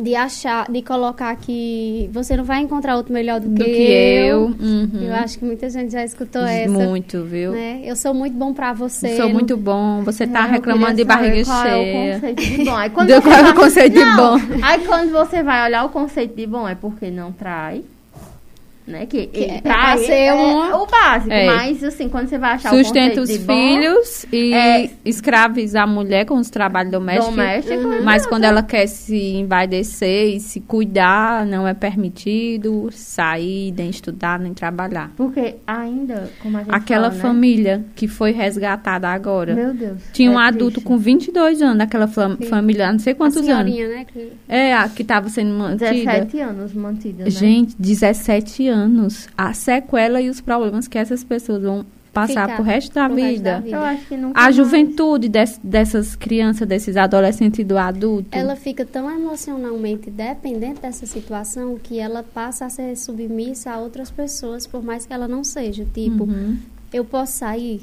[0.00, 3.82] de achar, de colocar que você não vai encontrar outro melhor do, do que, que,
[3.82, 4.22] eu.
[4.22, 4.40] Eu.
[4.60, 5.02] Uhum.
[5.02, 6.70] eu acho que muita gente já escutou essa.
[6.70, 7.52] Muito, viu?
[7.52, 7.80] Né?
[7.84, 9.12] Eu sou muito bom para você.
[9.12, 10.02] Eu sou muito bom.
[10.02, 11.72] Você tá reclamando de barriga qual cheia.
[11.72, 12.76] É o conceito de bom?
[12.76, 14.36] Aí quando qual é o conceito não.
[14.38, 14.58] de bom?
[14.62, 17.84] Aí quando você vai olhar o conceito de bom é porque não trai
[18.86, 19.06] né?
[19.06, 20.34] Que, que é, pra ser é
[20.74, 21.46] o básico, é.
[21.46, 25.86] mas assim, quando você vai achar Sustenta o os filhos bom, e é, escraviza a
[25.86, 27.30] mulher com os trabalhos domésticos.
[27.30, 28.02] Doméstico, uhum.
[28.02, 34.38] Mas quando ela quer se envaidecer e se cuidar, não é permitido sair, nem estudar,
[34.38, 35.12] nem trabalhar.
[35.16, 37.20] Porque ainda, como a gente Aquela fala, né?
[37.20, 37.84] família né?
[37.94, 39.54] que foi resgatada agora.
[39.54, 40.02] Meu Deus.
[40.12, 40.86] Tinha um é adulto triste.
[40.86, 43.72] com 22 anos, aquela família, não sei quantos anos.
[43.72, 44.32] Né, que...
[44.48, 45.92] É, a que estava sendo mantida.
[45.92, 47.30] 17 anos mantida, né?
[47.30, 52.56] Gente, 17 anos anos a sequela e os problemas que essas pessoas vão passar Ficar
[52.56, 53.22] pro resto da, vida.
[53.24, 53.76] Resto da vida.
[53.76, 54.56] Eu acho que nunca a mais.
[54.56, 58.28] juventude des, dessas crianças, desses adolescentes e do adulto.
[58.32, 64.10] Ela fica tão emocionalmente dependente dessa situação que ela passa a ser submissa a outras
[64.10, 65.86] pessoas, por mais que ela não seja.
[65.92, 66.58] Tipo, uhum.
[66.92, 67.82] eu posso sair,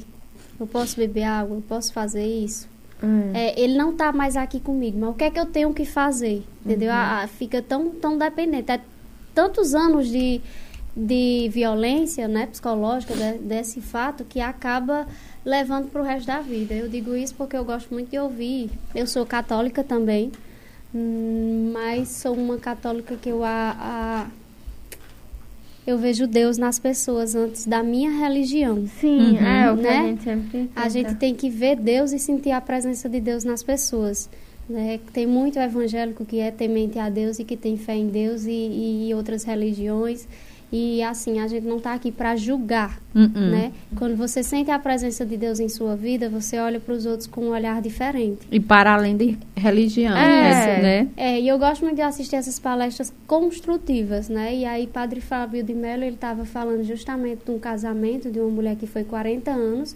[0.59, 2.69] eu posso beber água, eu posso fazer isso.
[3.01, 3.31] Hum.
[3.33, 5.85] É, ele não está mais aqui comigo, mas o que é que eu tenho que
[5.85, 6.43] fazer?
[6.65, 6.89] Entendeu?
[6.89, 6.95] Uhum.
[6.95, 8.71] A, a, fica tão, tão dependente.
[8.71, 8.79] É
[9.33, 10.41] tantos anos de
[10.99, 15.07] de violência né, psicológica de, desse fato que acaba
[15.45, 16.73] levando para o resto da vida.
[16.73, 18.69] Eu digo isso porque eu gosto muito de ouvir.
[18.93, 20.31] Eu sou católica também,
[20.93, 24.27] hum, mas sou uma católica que eu a, a
[25.87, 28.85] eu vejo Deus nas pessoas antes da minha religião.
[28.99, 29.97] Sim, uhum, é o que né?
[29.97, 33.43] a gente sempre A gente tem que ver Deus e sentir a presença de Deus
[33.43, 34.29] nas pessoas.
[34.69, 34.99] Né?
[35.13, 39.07] Tem muito evangélico que é temente a Deus e que tem fé em Deus e,
[39.07, 40.27] e outras religiões.
[40.71, 43.49] E assim, a gente não está aqui para julgar, Uh -uh.
[43.49, 43.71] né?
[43.95, 47.25] Quando você sente a presença de Deus em sua vida, você olha para os outros
[47.25, 48.47] com um olhar diferente.
[48.51, 50.79] E para além de religião, É.
[50.79, 51.07] né?
[51.17, 54.53] É, e eu gosto muito de assistir essas palestras construtivas, né?
[54.55, 58.49] E aí, Padre Fábio de Mello, ele estava falando justamente de um casamento de uma
[58.51, 59.95] mulher que foi 40 anos.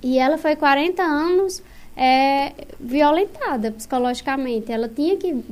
[0.00, 1.60] E ela foi 40 anos
[1.96, 4.70] é, violentada psicologicamente.
[4.70, 5.42] Ela tinha que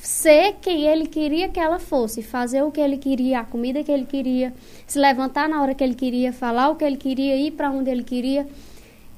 [0.00, 3.90] ser quem ele queria que ela fosse, fazer o que ele queria, a comida que
[3.92, 4.52] ele queria,
[4.86, 7.90] se levantar na hora que ele queria, falar o que ele queria, ir para onde
[7.90, 8.46] ele queria.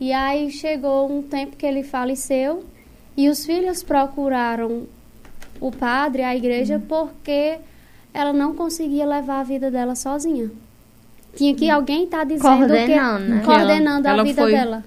[0.01, 2.65] E aí chegou um tempo que ele faleceu
[3.17, 4.83] e os filhos procuraram
[5.61, 7.57] o padre, a igreja, porque
[8.13, 10.51] ela não conseguia levar a vida dela sozinha.
[11.37, 13.43] Tinha que alguém estar dizendo Coordenando, que, né?
[13.45, 14.85] coordenando Que ela- a ela vida foi- dela.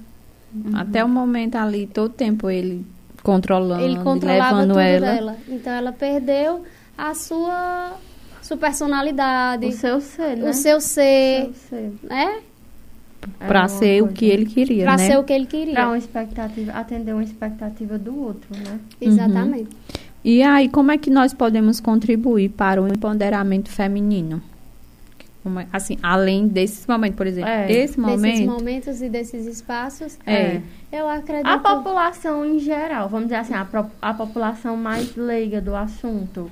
[0.73, 2.85] Até o momento ali, todo tempo ele
[3.31, 5.05] controlando, Ele controlava levando tudo ela.
[5.13, 5.35] dela.
[5.49, 6.63] Então ela perdeu
[6.97, 7.91] a sua
[8.41, 10.49] sua personalidade, O seu ser, né?
[10.49, 11.93] o seu ser, O seu ser.
[12.03, 12.39] né?
[13.41, 14.13] É Pra uma ser o coisa.
[14.17, 15.05] que ele queria, Pra né?
[15.07, 15.73] ser o que ele queria.
[15.73, 18.79] Pra uma expectativa, atender uma expectativa do outro, né?
[19.01, 19.69] Exatamente.
[20.23, 24.41] E aí, como é que nós podemos contribuir para o empoderamento feminino?
[25.47, 27.71] Como é- assim, além desses momentos, por exemplo, É.
[27.71, 31.47] esse momento, Desses momentos e desses espaços, é, eu acredito.
[31.47, 36.51] A população em geral, vamos dizer assim, a, pro- a população mais leiga do assunto.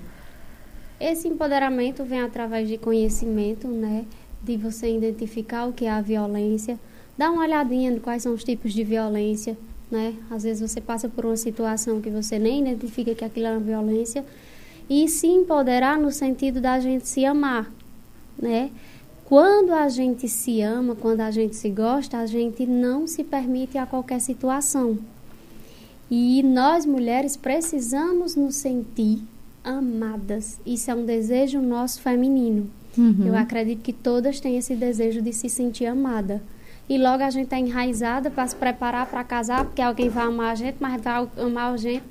[1.00, 4.06] Esse empoderamento vem através de conhecimento, né?
[4.42, 6.80] De você identificar o que é a violência,
[7.18, 9.58] dar uma olhadinha em quais são os tipos de violência,
[9.92, 10.14] né?
[10.32, 13.60] Às vezes você passa por uma situação que você nem identifica que aquilo é uma
[13.60, 14.24] violência
[14.90, 17.70] e se empoderar no sentido da gente se amar,
[18.42, 18.70] né?
[19.26, 23.78] Quando a gente se ama, quando a gente se gosta, a gente não se permite
[23.78, 25.00] a qualquer situação.
[26.10, 29.24] E nós mulheres precisamos nos sentir
[29.64, 30.60] amadas.
[30.66, 32.70] Isso é um desejo nosso feminino.
[32.96, 33.26] Uhum.
[33.26, 36.42] Eu acredito que todas têm esse desejo de se sentir amada.
[36.88, 40.52] E logo a gente está enraizada para se preparar para casar, porque alguém vai amar
[40.52, 42.04] a gente, mas vai amar a gente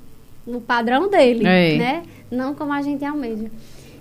[0.45, 1.77] no padrão dele, É.
[1.77, 2.03] né?
[2.29, 3.49] Não como a gente almeja.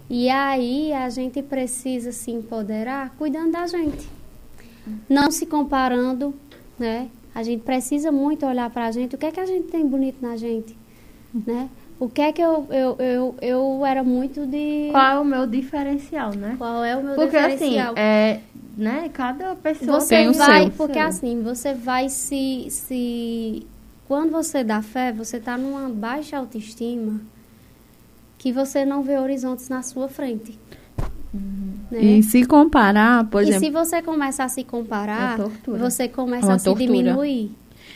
[0.08, 4.08] E aí a gente precisa se empoderar cuidando da gente.
[5.08, 6.34] Não se comparando,
[6.78, 7.08] né?
[7.34, 9.14] A gente precisa muito olhar para a gente.
[9.14, 10.76] O que é que a gente tem bonito na gente,
[11.46, 11.68] né?
[11.98, 12.66] O que é que eu...
[12.70, 14.88] Eu, eu, eu era muito de...
[14.90, 16.54] Qual é o meu diferencial, né?
[16.58, 17.94] Qual é o meu Porque assim, diferencial?
[17.96, 18.40] é,
[18.76, 20.70] né, cada pessoa Você tem o vai, seu.
[20.72, 21.02] porque Seu.
[21.06, 23.66] assim, você vai se, se.
[24.06, 27.20] Quando você dá fé, você está numa baixa autoestima
[28.44, 30.58] que você não vê horizontes na sua frente.
[31.90, 31.98] Né?
[32.02, 36.44] E se comparar, por e exemplo, se você começar a se comparar, É você começa
[36.46, 36.86] É uma a se tortura.
[36.86, 37.50] diminuir,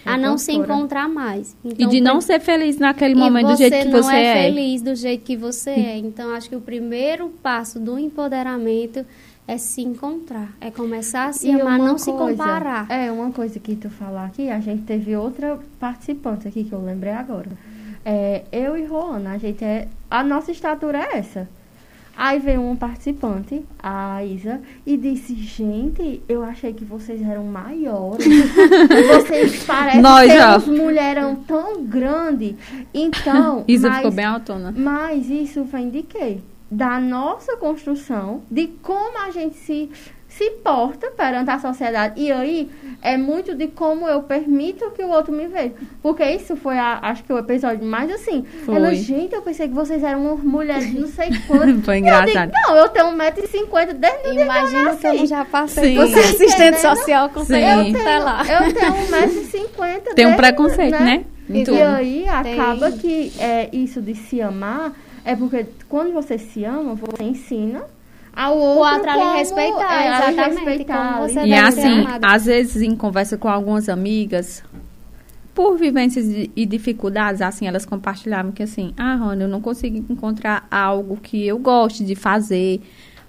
[0.07, 1.55] É a não se encontrar mais.
[1.62, 4.14] e Então, de não ser feliz naquele e momento do você jeito que não você
[4.16, 4.42] é, é.
[4.51, 5.99] feliz do jeito que você é.
[5.99, 9.05] Então, acho que o primeiro passo do empoderamento
[9.46, 12.86] é se encontrar, é começar a se E amar, não se coisa- comparar.
[12.90, 16.82] É, uma coisa que tu falar aqui, a gente teve outra participante aqui que eu
[16.82, 17.49] lembrei agora.
[18.11, 19.87] É, eu e Roana, a gente é.
[20.11, 21.47] A nossa estatura é essa.
[22.17, 28.27] Aí veio uma participante, a Isa, e disse, gente, eu achei que vocês eram maiores.
[29.13, 32.57] vocês parecem Nós ter uns mulherão tão grande.
[32.95, 34.73] Então, Isa mas- ficou bem autona.
[34.75, 36.39] mas isso vem de quê?
[36.71, 39.91] Da nossa construção, de como a gente se,
[40.39, 42.14] se porta perante a sociedade.
[42.20, 42.70] E aí
[43.03, 45.72] é muito de como eu permito que o outro me veja.
[46.01, 48.45] Porque isso foi, a- acho que o episódio mais assim.
[48.64, 48.76] Foi.
[48.76, 51.82] Ela, gente, eu pensei que vocês eram uma mulher de não sei quanto.
[51.82, 52.51] Foi Eu engraçado.
[52.53, 55.91] digo, não, eu tenho 1,50m desde o dia que eu Imagina que eu já passei
[55.91, 55.97] Sim.
[55.97, 56.76] por ser Você assistente entendendo?
[56.76, 57.55] social com Sim.
[57.59, 58.43] Eu sei lá.
[58.45, 60.14] eu tenho 1,50m.
[60.14, 61.24] Tem um preconceito, né?
[61.51, 61.82] Em E tudo.
[61.82, 62.99] aí acaba Tem.
[62.99, 64.93] que é, isso de se amar
[65.24, 67.82] é porque quando você se ama, você ensina
[68.39, 72.80] ao outro outro a lhe como, respeitar, é, exatamente, respeitar, como E assim, às vezes
[72.80, 74.62] em conversa com algumas amigas,
[75.53, 79.97] por vivências e e dificuldades, assim, elas compartilhavam que assim, ah, Rony, eu não consigo
[80.12, 82.80] encontrar algo que eu goste de fazer.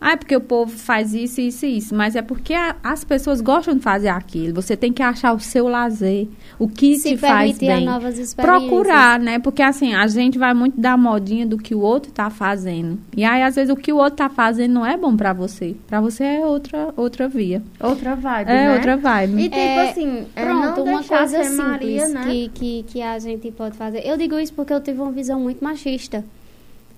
[0.02, 1.94] Ah, é porque o povo faz isso, isso e isso.
[1.96, 4.62] Mas é porque a- as pessoas gostam de fazer aquilo.
[4.62, 6.28] Você tem que achar o seu lazer,
[6.58, 7.86] o que se te faz bem.
[7.86, 8.62] novas experiências.
[8.70, 9.40] Procurar, né?
[9.40, 12.98] Porque assim, a gente vai muito da modinha do que o outro tá fazendo.
[13.16, 15.76] E aí, às vezes, o que o outro tá fazendo não é bom pra você.
[15.88, 17.62] Pra você é outra, outra via.
[17.80, 18.76] outra vibe, É né?
[18.76, 19.34] outra vibe.
[19.42, 22.24] E tipo É, assim, é Pronto, uma coisa simples Maria, né?
[22.26, 24.02] que, que, que a gente pode fazer.
[24.08, 26.24] Eu digo isso porque eu tive uma visão muito machista.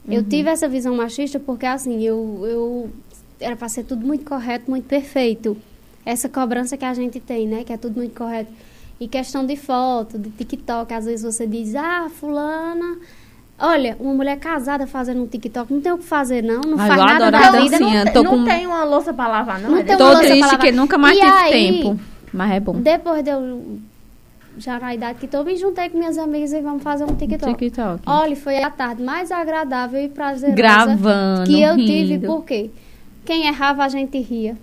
[0.08, 0.14] Uhum.
[0.14, 2.90] Eu tive essa visão machista porque, assim, eu, eu
[3.40, 5.56] era para ser tudo muito correto, muito perfeito.
[6.06, 7.64] Essa cobrança que a gente tem, né?
[7.64, 8.52] Que é tudo muito correto.
[9.00, 12.98] E questão de foto, de TikTok, às vezes você diz, ah, fulana.
[13.60, 16.62] Olha, uma mulher casada fazendo um TikTok, não tem o que fazer, não.
[16.62, 17.78] Não Ah, faz nada da vida.
[17.80, 18.06] dancinha.
[18.06, 19.72] não, não com- tem uma louça pra lavar, não.
[19.72, 21.52] Não é Tô triste que nunca mais E tive aí-
[21.84, 22.00] tempo.
[22.34, 22.74] Mas é bom.
[22.74, 23.80] Depois de eu,
[24.58, 27.54] já na idade que tô, me juntei com minhas amigas e vamos fazer um TikTok.
[27.58, 28.02] TikTok.
[28.06, 32.28] Olha, foi a tarde mais agradável e prazerosa Gravando, que eu tive, rindo.
[32.28, 32.70] por quê?
[33.26, 34.58] Quem errava, a gente ria,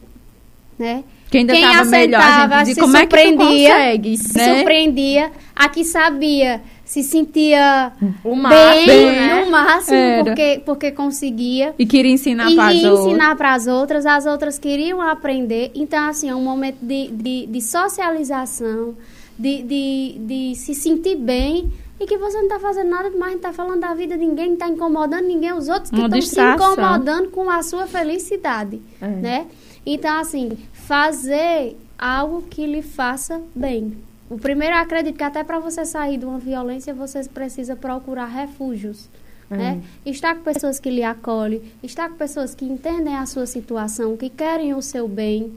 [0.79, 1.05] né?
[1.31, 2.23] Quem ainda Quem tava melhor,
[2.65, 4.57] se como é surpreendia, consegue, Se né?
[4.57, 5.31] surpreendia.
[5.55, 7.93] A que sabia, se sentia
[8.25, 9.45] O bem, máximo, né?
[9.45, 10.25] no máximo, Era.
[10.25, 11.75] porque, porque conseguia.
[11.79, 13.07] E queria ensinar para ia outras.
[13.09, 15.71] ensinar para as outras, as outras queriam aprender.
[15.75, 18.95] Então, assim, é um momento de, de, de socialização,
[19.39, 23.39] de, de, de se sentir bem e que você não está fazendo nada demais, não
[23.39, 26.41] está falando da vida de ninguém, não está incomodando ninguém, os outros que estão se
[26.41, 29.07] incomodando com a sua felicidade, É.
[29.07, 29.47] né?
[29.85, 33.97] Então, assim, fazer algo que lhe faça bem.
[34.31, 38.27] O primeiro, eu acredito que até para você sair de uma violência, você precisa procurar
[38.27, 39.09] refúgios.
[39.51, 39.81] Né?
[40.05, 44.29] Estar com pessoas que lhe acolhem, estar com pessoas que entendem a sua situação, que
[44.29, 45.55] querem o seu bem.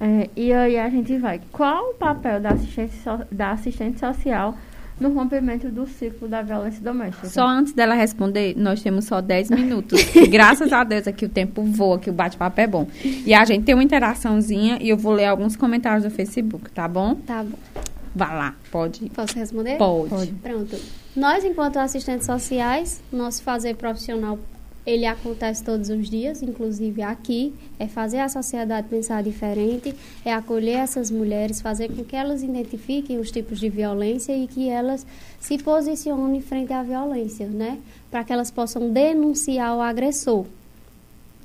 [0.00, 1.40] É, e aí a gente vai.
[1.52, 4.56] Qual o papel da assistente, so- da assistente social
[5.00, 7.28] no rompimento do ciclo da violência doméstica?
[7.28, 10.00] Só antes dela responder, nós temos só 10 minutos.
[10.30, 12.86] Graças a Deus aqui o tempo voa, que o bate-papo é bom.
[13.04, 16.86] E a gente tem uma interaçãozinha e eu vou ler alguns comentários do Facebook, tá
[16.88, 17.14] bom?
[17.16, 17.56] Tá bom.
[18.16, 19.08] Vá lá, pode.
[19.10, 19.76] Posso responder?
[19.76, 20.32] Pode.
[20.42, 20.76] Pronto.
[21.16, 24.38] Nós, enquanto assistentes sociais, nosso fazer profissional,
[24.86, 30.78] ele acontece todos os dias, inclusive aqui, é fazer a sociedade pensar diferente, é acolher
[30.78, 35.06] essas mulheres, fazer com que elas identifiquem os tipos de violência e que elas
[35.40, 37.78] se posicionem frente à violência, né?
[38.10, 40.44] Para que elas possam denunciar o agressor.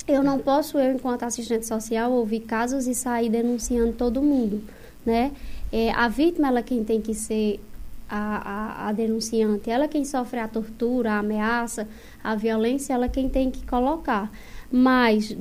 [0.05, 4.61] Eu não posso, eu, enquanto assistente social, ouvir casos e sair denunciando todo mundo,
[5.05, 5.31] né?
[5.71, 7.59] É, a vítima, ela quem tem que ser
[8.10, 11.88] a, a, a denunciante, ela quem sofre a tortura, a ameaça,
[12.24, 14.32] a violência, ela quem tem que colocar.
[14.72, 15.36] Mas,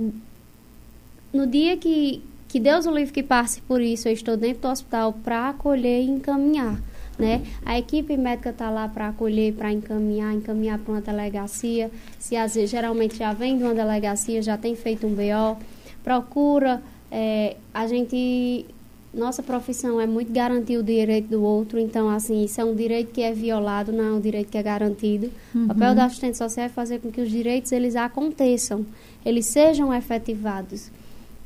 [1.33, 4.69] no dia que, que Deus o livre que passe por isso, eu estou dentro do
[4.69, 6.81] hospital para acolher e encaminhar.
[7.19, 7.43] Né?
[7.67, 11.91] A equipe médica está lá para acolher, para encaminhar, encaminhar para uma delegacia.
[12.17, 15.59] Se às vezes, geralmente já vem de uma delegacia, já tem feito um BO,
[16.05, 16.81] procura.
[17.11, 18.67] é, a gente,
[19.13, 23.13] nossa profissão é muito garantir o direito do outro, então assim isso é um direito
[23.13, 25.31] que é violado, não é um direito que é garantido.
[25.55, 28.85] O papel do assistente social é fazer com que os direitos eles aconteçam,
[29.25, 30.91] eles sejam efetivados.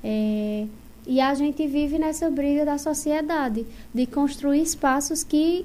[0.02, 0.66] É,
[1.06, 5.64] e a gente vive nessa briga da sociedade, de construir espaços que,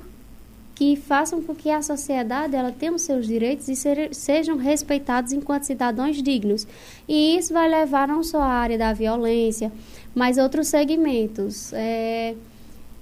[0.78, 5.34] que façam com que a sociedade ela tenha os seus direitos e ser, sejam respeitados
[5.34, 6.68] enquanto cidadãos dignos.
[7.08, 9.72] E isso vai levar não só à área da violência,
[10.14, 11.74] mas outros segmentos.
[11.74, 12.36] É,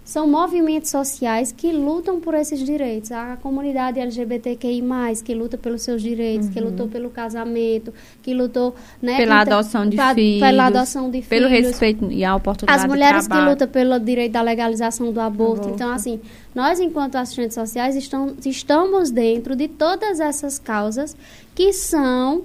[0.06, 3.12] são movimentos sociais que lutam por esses direitos.
[3.12, 4.84] A comunidade LGBTQI+,
[5.26, 7.91] que luta pelos seus direitos, que lutou pelo casamento,
[8.22, 8.76] que lutou...
[9.01, 10.39] Né, Pela adoção de pra- filhos.
[10.41, 11.66] Pela adoção de Pelo filhos.
[11.72, 15.62] respeito e a oportunidade As mulheres que lutam pelo direito da legalização do aborto.
[15.64, 15.70] Aborto.
[15.76, 16.22] Então, assim,
[16.53, 21.18] nós, enquanto assistentes sociais, estão, estamos dentro de todas essas causas
[21.56, 22.43] que são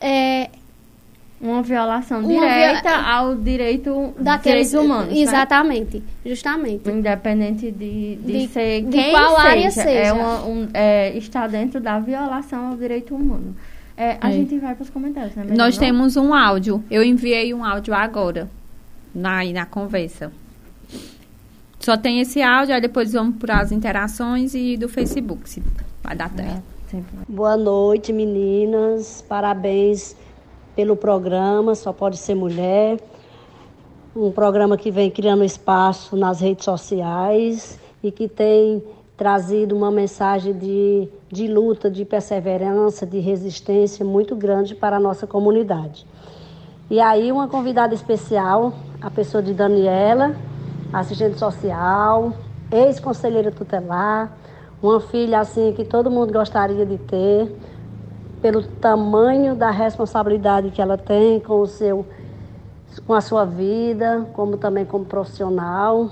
[0.00, 0.48] é,
[1.40, 5.14] Uma violação Uma direta viola- ao direito daqueles direitos humanos.
[5.14, 5.20] né?
[5.22, 6.90] Exatamente, justamente.
[6.90, 10.14] Independente de, de, De- ser de quem qual seja, área É seja.
[10.14, 13.56] uma, um, é, está dentro da violação ao direito humano.
[13.96, 14.32] É, a É.
[14.32, 15.46] gente vai para os comentários, né?
[15.56, 15.80] Nós Não?
[15.86, 16.84] temos um áudio.
[16.90, 18.46] Eu enviei um áudio agora,
[19.14, 20.30] na, na conversa.
[21.78, 25.62] Só tem esse áudio, aí depois vamos para as interações e do Facebook, se
[26.02, 26.62] vai dar tempo.
[26.90, 27.16] Sempre.
[27.28, 29.24] Boa noite, meninas.
[29.26, 30.14] Parabéns
[30.74, 32.98] pelo programa Só Pode Ser Mulher.
[34.14, 38.82] Um programa que vem criando espaço nas redes sociais e que tem
[39.16, 45.26] trazido uma mensagem de, de luta, de perseverança, de resistência muito grande para a nossa
[45.26, 46.06] comunidade.
[46.90, 50.34] E aí, uma convidada especial, a pessoa de Daniela,
[50.92, 52.32] assistente social,
[52.72, 54.36] ex-conselheira tutelar,
[54.82, 57.54] uma filha assim que todo mundo gostaria de ter,
[58.40, 62.06] pelo tamanho da responsabilidade que ela tem com o seu
[63.06, 66.10] com a sua vida, como também como profissional.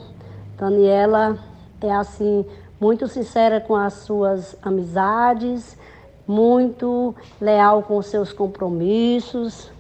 [0.57, 1.37] Daniela
[1.81, 2.45] é assim
[2.81, 5.77] muito sincera com as suas amizades,
[6.27, 9.71] muito leal com os seus compromissos.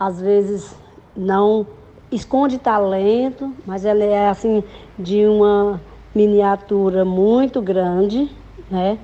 [0.00, 0.74] Às vezes
[1.14, 1.66] não
[2.10, 4.64] esconde talento, mas ela é assim
[4.98, 5.80] de uma
[6.14, 8.30] miniatura muito grande,
[8.70, 8.98] né?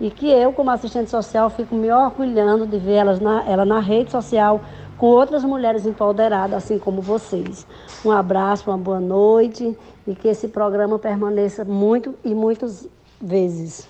[0.00, 3.80] E que eu, como assistente social, fico me orgulhando de ver elas na, ela na
[3.80, 4.60] rede social
[4.98, 7.66] com outras mulheres empoderadas, assim como vocês.
[8.04, 9.76] Um abraço, uma boa noite
[10.06, 12.88] e que esse programa permaneça muito e muitas
[13.20, 13.88] vezes.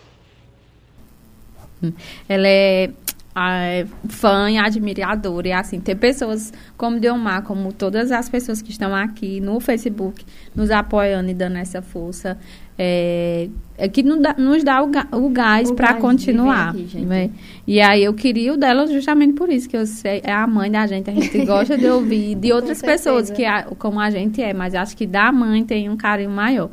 [2.28, 2.90] Ela é
[3.36, 5.48] é, fã e admiradora.
[5.48, 10.24] E assim, ter pessoas como Deomar, como todas as pessoas que estão aqui no Facebook,
[10.54, 12.38] nos apoiando e dando essa força,
[12.78, 13.48] é,
[13.78, 16.70] é que nos dá, nos dá o, o gás para continuar.
[16.70, 17.30] Aqui, né?
[17.66, 20.70] E aí eu queria o dela justamente por isso, que eu sei, é a mãe
[20.70, 23.44] da gente, a gente gosta de ouvir de outras pessoas que
[23.78, 26.70] como a gente é, mas acho que da mãe tem um carinho maior.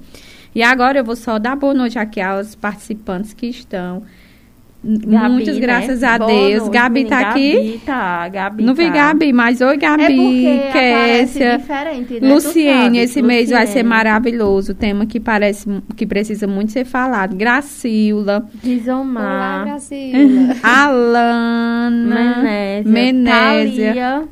[0.54, 4.04] E agora eu vou só dar boa noite aqui aos participantes que estão.
[4.84, 5.61] Gabi, Muitas né?
[5.61, 6.61] graças a Boa Deus.
[6.63, 7.53] Noite, Gabi tá aqui.
[7.53, 8.91] Gabi tá, Gabi Não vi tá.
[8.91, 12.05] Gabi, mas oi Gabi, é Kécia, né?
[12.21, 13.27] Luciene, esse Luciene.
[13.27, 14.73] mês vai ser maravilhoso.
[14.73, 17.36] Tema que parece que precisa muito ser falado.
[17.36, 18.43] Gracila.
[18.63, 19.23] Rizomar.
[19.23, 20.55] Olá, Gracila.
[20.63, 22.41] Alana.
[22.84, 22.91] Menésia.
[22.91, 24.23] Menésia.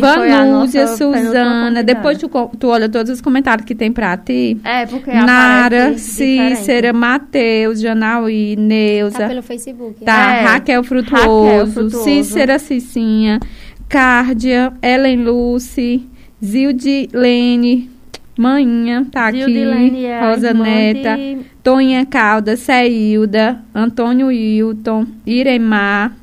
[0.00, 1.82] Vanúzia, Suzana.
[1.82, 2.28] Depois tu,
[2.58, 4.56] tu olha todos os comentários que tem pra ti.
[4.64, 9.18] É, porque Nara, Cícera, Matheus, Janauí, Neuza.
[9.18, 10.04] Tá pelo Facebook.
[10.04, 10.42] Tá, é.
[10.42, 13.40] Raquel, Frutuoso, Raquel Frutuoso, Cícera Cicinha,
[13.88, 16.08] Cárdia, Ellen Lucy,
[16.44, 17.90] Zilde Lene,
[18.38, 20.04] Manhinha, tá Zilde aqui.
[20.04, 21.38] É Rosa Neta, de...
[21.62, 26.14] Toninha Calda, Ceilda, Antônio Hilton, Iremar.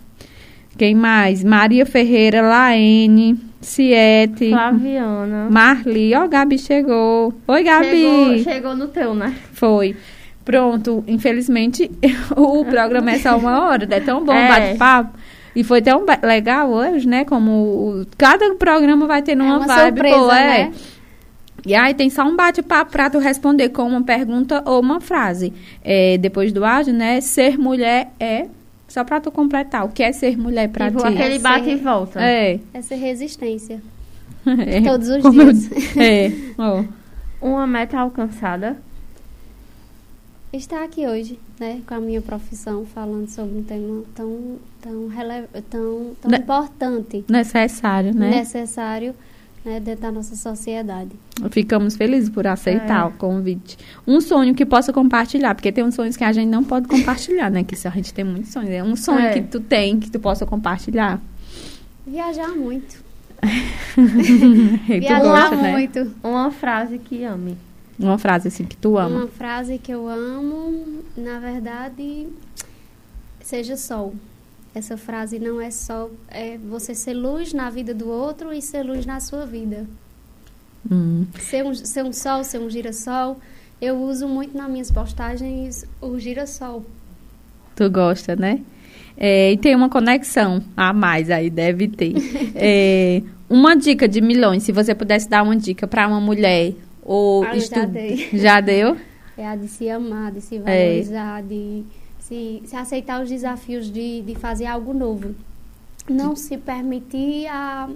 [0.77, 1.43] Quem mais?
[1.43, 3.39] Maria Ferreira, Laene.
[3.63, 4.49] Ciete.
[4.49, 5.47] Flaviana.
[5.49, 6.13] Marli.
[6.13, 7.33] Ó, oh, Gabi chegou.
[7.47, 7.87] Oi, Gabi.
[7.89, 9.35] Chegou, chegou no teu, né?
[9.53, 9.95] Foi.
[10.45, 11.89] Pronto, infelizmente
[12.35, 14.47] o programa é só uma hora, é tão bom, é.
[14.47, 15.17] bate-papo.
[15.55, 17.23] E foi tão legal hoje, né?
[17.23, 20.63] Como cada programa vai ter uma, é uma vibe surpresa, boa, é.
[20.65, 20.73] Né?
[21.65, 25.53] E aí tem só um bate-papo para tu responder com uma pergunta ou uma frase.
[25.83, 27.21] É, depois do áudio, né?
[27.21, 28.47] Ser mulher é
[28.93, 30.97] só para tu completar, o que é ser mulher para ti?
[31.03, 32.21] aquele bate e volta.
[32.21, 32.59] É.
[32.71, 33.81] É ser resistência.
[34.45, 34.81] É.
[34.81, 35.95] Todos os Como dias.
[35.95, 36.01] Eu...
[36.01, 36.31] É.
[37.39, 37.47] Oh.
[37.47, 38.75] Uma meta alcançada?
[40.51, 45.47] Estar aqui hoje, né, com a minha profissão, falando sobre um tema tão, tão, rele...
[45.69, 47.23] tão, tão ne importante.
[47.29, 48.29] Necessário, né?
[48.31, 49.15] Necessário
[49.65, 51.11] né, dentro da nossa sociedade.
[51.49, 53.05] Ficamos felizes por aceitar é.
[53.05, 53.77] o convite.
[54.05, 57.49] Um sonho que possa compartilhar, porque tem uns sonhos que a gente não pode compartilhar,
[57.49, 57.63] né?
[57.63, 58.69] Que a gente tem muitos sonhos.
[58.69, 59.33] É um sonho é.
[59.33, 61.21] que tu tem, que tu possa compartilhar.
[62.05, 63.03] Viajar muito.
[64.87, 65.71] Viajar gosta, né?
[65.71, 66.03] muito.
[66.03, 66.11] Né?
[66.23, 67.57] Uma frase que ame.
[67.97, 69.17] Uma frase assim que tu ama.
[69.17, 72.27] Uma frase que eu amo, na verdade,
[73.41, 74.13] seja sol.
[74.75, 78.83] Essa frase não é só é você ser luz na vida do outro e ser
[78.83, 79.85] luz na sua vida.
[80.89, 81.25] Hum.
[81.39, 83.39] Ser, um, ser um sol, ser um girassol.
[83.79, 86.83] Eu uso muito nas minhas postagens o girassol.
[87.75, 88.61] Tu gosta, né?
[89.15, 92.13] É, e tem uma conexão a mais aí, deve ter.
[92.55, 97.43] é, uma dica de milhões, se você pudesse dar uma dica para uma mulher ou
[97.43, 97.75] ah, estu...
[97.75, 98.29] já, dei.
[98.33, 98.97] já deu?
[99.35, 100.59] É a de se amar, de se é.
[100.59, 101.41] valorizar, é.
[101.41, 101.83] de
[102.33, 105.35] se, se aceitar os desafios de, de fazer algo novo.
[106.09, 107.87] Não se permitir a,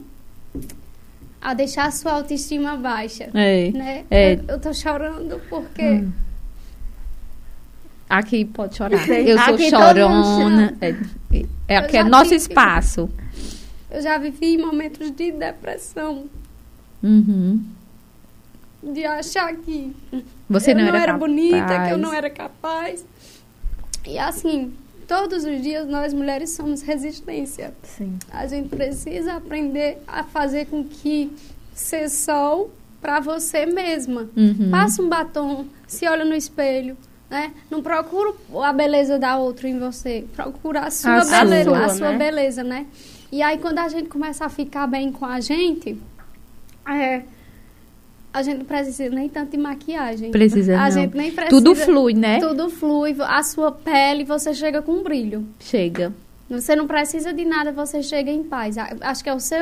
[1.41, 3.29] a deixar a sua autoestima baixa.
[3.33, 4.05] É, né?
[4.11, 4.33] é.
[4.35, 5.81] Eu, eu tô chorando porque.
[5.81, 6.11] Hum.
[8.09, 9.09] Aqui pode chorar.
[9.09, 10.77] Eu sou aqui chorona.
[10.79, 10.95] É,
[11.67, 13.09] é aqui é nosso vivi, espaço.
[13.91, 16.25] Eu já vivi momentos de depressão.
[17.03, 17.61] Uhum.
[18.81, 19.93] De achar que
[20.49, 23.03] Você eu não, não era, era bonita, que eu não era capaz.
[24.07, 24.73] E assim,
[25.07, 27.73] todos os dias nós mulheres somos resistência.
[27.83, 28.17] Sim.
[28.31, 31.31] A gente precisa aprender a fazer com que
[31.73, 34.29] ser sol para você mesma.
[34.35, 34.69] Uhum.
[34.71, 36.97] Passa um batom, se olha no espelho,
[37.29, 37.51] né?
[37.69, 38.33] Não procura
[38.63, 42.17] a beleza da outra em você, procura a sua a beleza, sua, a sua né?
[42.17, 42.85] beleza, né?
[43.31, 45.99] E aí quando a gente começa a ficar bem com a gente,
[46.87, 47.23] é,
[48.37, 50.31] a gente não precisa nem tanto de maquiagem.
[50.31, 50.91] Precisa A não.
[50.91, 51.49] gente nem precisa.
[51.49, 52.39] Tudo flui, né?
[52.39, 53.15] Tudo flui.
[53.19, 55.45] A sua pele, você chega com brilho.
[55.59, 56.13] Chega.
[56.49, 58.77] Você não precisa de nada, você chega em paz.
[58.77, 59.59] Acho que é o seu,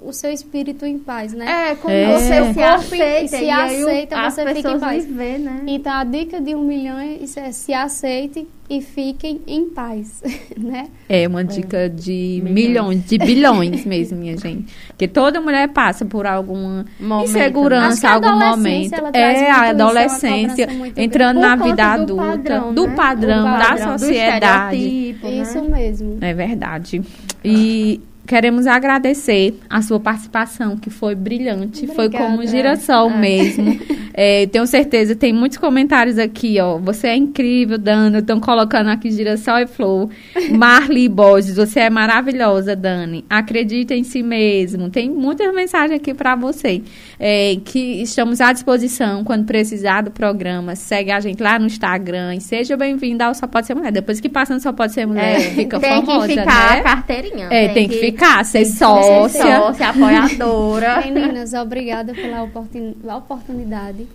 [0.00, 1.70] o seu espírito em paz, né?
[1.70, 2.18] É, quando é.
[2.18, 5.06] você se aceita, se aceita você fica em paz.
[5.06, 5.62] Vê, né?
[5.66, 10.22] Então, a dica de um milhão é se aceite e fiquem em paz,
[10.56, 10.88] né?
[11.08, 11.88] É uma dica é.
[11.88, 12.54] de milhões.
[12.54, 13.04] milhões.
[13.06, 14.72] de bilhões mesmo, minha gente.
[14.88, 18.94] Porque toda mulher passa por alguma momento, insegurança, algum momento.
[19.12, 22.94] É a adolescência, entrando na vida adulta, padrão, do, né?
[22.94, 25.16] padrão, da sociedade.
[25.22, 25.30] Né?
[25.42, 26.18] Isso mesmo.
[26.20, 27.02] É verdade.
[27.44, 31.94] E queremos agradecer a sua participação, que foi brilhante, Obrigada.
[31.94, 33.16] foi como um girassol é.
[33.16, 33.80] mesmo.
[34.16, 36.78] É, tenho certeza, tem muitos comentários aqui, ó.
[36.78, 38.18] Você é incrível, Dani.
[38.18, 40.08] Estão colocando aqui Girassol e Flor.
[40.56, 43.24] Marli Borges, você é maravilhosa, Dani.
[43.28, 44.88] Acredita em si mesmo.
[44.88, 46.80] Tem muitas mensagens aqui para você.
[47.18, 50.76] É, que estamos à disposição quando precisar do programa.
[50.76, 52.36] Segue a gente lá no Instagram.
[52.36, 53.90] E seja bem-vinda ao Só Pode Ser Mulher.
[53.90, 56.78] Depois que passa no Só Pode Ser Mulher, fica tem famosa, que ficar né?
[56.78, 57.48] a carteirinha.
[57.50, 58.13] É, tem, que ficar,
[58.44, 59.58] ser Ser sócia.
[59.60, 61.00] sócia, apoiadora.
[61.02, 64.06] Meninas, obrigada pela oportun- oportunidade,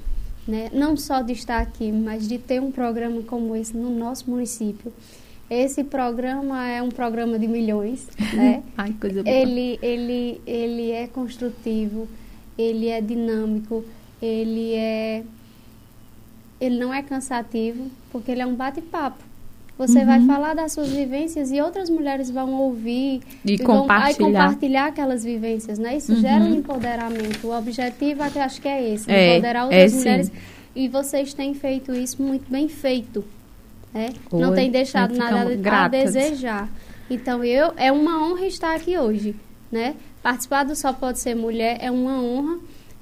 [0.48, 0.70] né?
[0.74, 4.92] não só de estar aqui, mas de ter um programa como esse no nosso município.
[5.50, 8.62] Esse programa é um programa de milhões, né?
[8.78, 9.36] Ai, coisa boa.
[9.36, 12.08] ele, ele, ele é construtivo,
[12.58, 13.84] ele é dinâmico,
[14.22, 15.24] ele é
[16.62, 19.24] ele não é cansativo, porque ele é um bate-papo.
[19.80, 20.06] Você Uhum.
[20.06, 24.28] vai falar das suas vivências e outras mulheres vão ouvir E vão vai compartilhar.
[24.28, 25.96] compartilhar aquelas vivências, né?
[25.96, 27.48] Isso gera um empoderamento.
[27.48, 29.98] O objetivo até acho que é esse, É, empoderar é outras sim.
[30.00, 30.32] mulheres.
[30.76, 33.24] E vocês têm feito isso muito bem feito,
[33.94, 34.10] né?
[34.32, 36.14] Não Oi, tem deixado nada a gratas.
[36.14, 36.70] desejar.
[37.10, 39.34] Então, eu é uma honra estar aqui hoje,
[39.72, 39.96] né?
[40.22, 42.60] Participar do Só Pode Ser Mulher é uma honra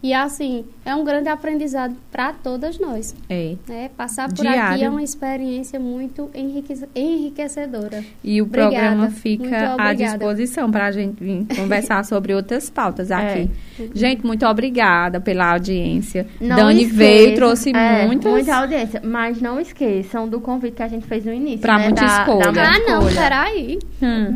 [0.08, 3.16] e assim, é um grande aprendizado para todas nós.
[3.30, 3.56] É.
[3.68, 3.90] Né?
[3.98, 4.84] Passar por aqui Diário.
[4.86, 8.04] é uma experiência muito enriquece- enriquecedora.
[8.24, 13.12] E o Obrigada, programa fica à disposição para a gente vir conversar sobre outras pautas
[13.12, 13.50] aqui.
[13.80, 13.84] É.
[13.94, 16.26] Gente, muito obrigada pela audiência.
[16.40, 18.32] Não Dani esqueçam- veio, trouxe é, muitas.
[18.32, 19.02] Muita audiência.
[19.04, 21.60] Mas não esqueçam do convite que a gente fez no início.
[21.60, 22.52] Pra né, muita da- escolha.
[22.52, 23.80] da Ah, não, peraí.
[24.02, 24.36] Hum.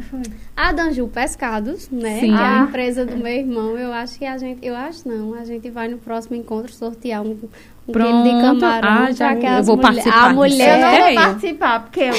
[0.64, 2.20] A Danju Pescados, né?
[2.20, 2.34] Sim.
[2.34, 2.62] É Ah.
[2.62, 3.76] a empresa do meu irmão.
[3.78, 4.64] Eu acho que a gente.
[4.64, 5.34] Eu acho não.
[5.34, 7.36] A gente vai no próximo encontro sortear um,
[7.92, 8.42] Pronto.
[8.60, 8.90] camarão.
[9.08, 10.80] Ah, já eu vou mulher- participar A mulher.
[10.80, 12.14] Não vou participar, porque eu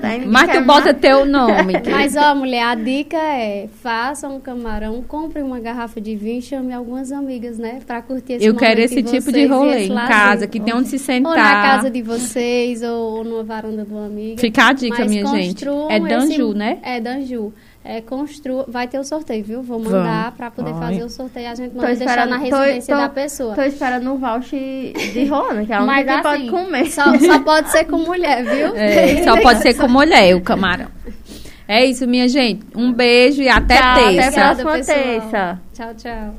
[0.00, 1.74] da Mas tu bota teu nome.
[1.90, 6.42] Mas, ó, mulher, a dica é: faça um camarão, compre uma garrafa de vinho e
[6.42, 7.78] chame algumas amigas, né?
[7.86, 10.98] Pra curtir esse Eu quero esse tipo de rolê em casa, que tem onde se
[10.98, 11.30] sentar.
[11.32, 14.40] Ou na casa de vocês, ou, ou numa varanda de uma amiga.
[14.40, 15.64] Fica a dica, Mas minha gente.
[15.90, 16.78] É Danju, esse- né?
[16.82, 17.52] É Danju.
[17.90, 19.62] É, construa, vai ter o sorteio, viu?
[19.62, 20.78] Vou mandar pra poder Ai.
[20.78, 21.48] fazer o sorteio.
[21.50, 23.54] A gente Tô manda deixar na tô- residência tô- da pessoa.
[23.54, 26.90] Tô esperando um voucher de Rona, que é a única Mas que assim, pode comer.
[26.90, 28.76] Só, só pode ser com mulher, viu?
[28.76, 30.88] É, só pode ser com mulher o camarão.
[31.66, 32.66] É isso, minha gente.
[32.76, 34.28] Um beijo e até Tchau, terça.
[34.28, 35.60] até a próxima terça.
[35.72, 36.34] Tchau, tchau.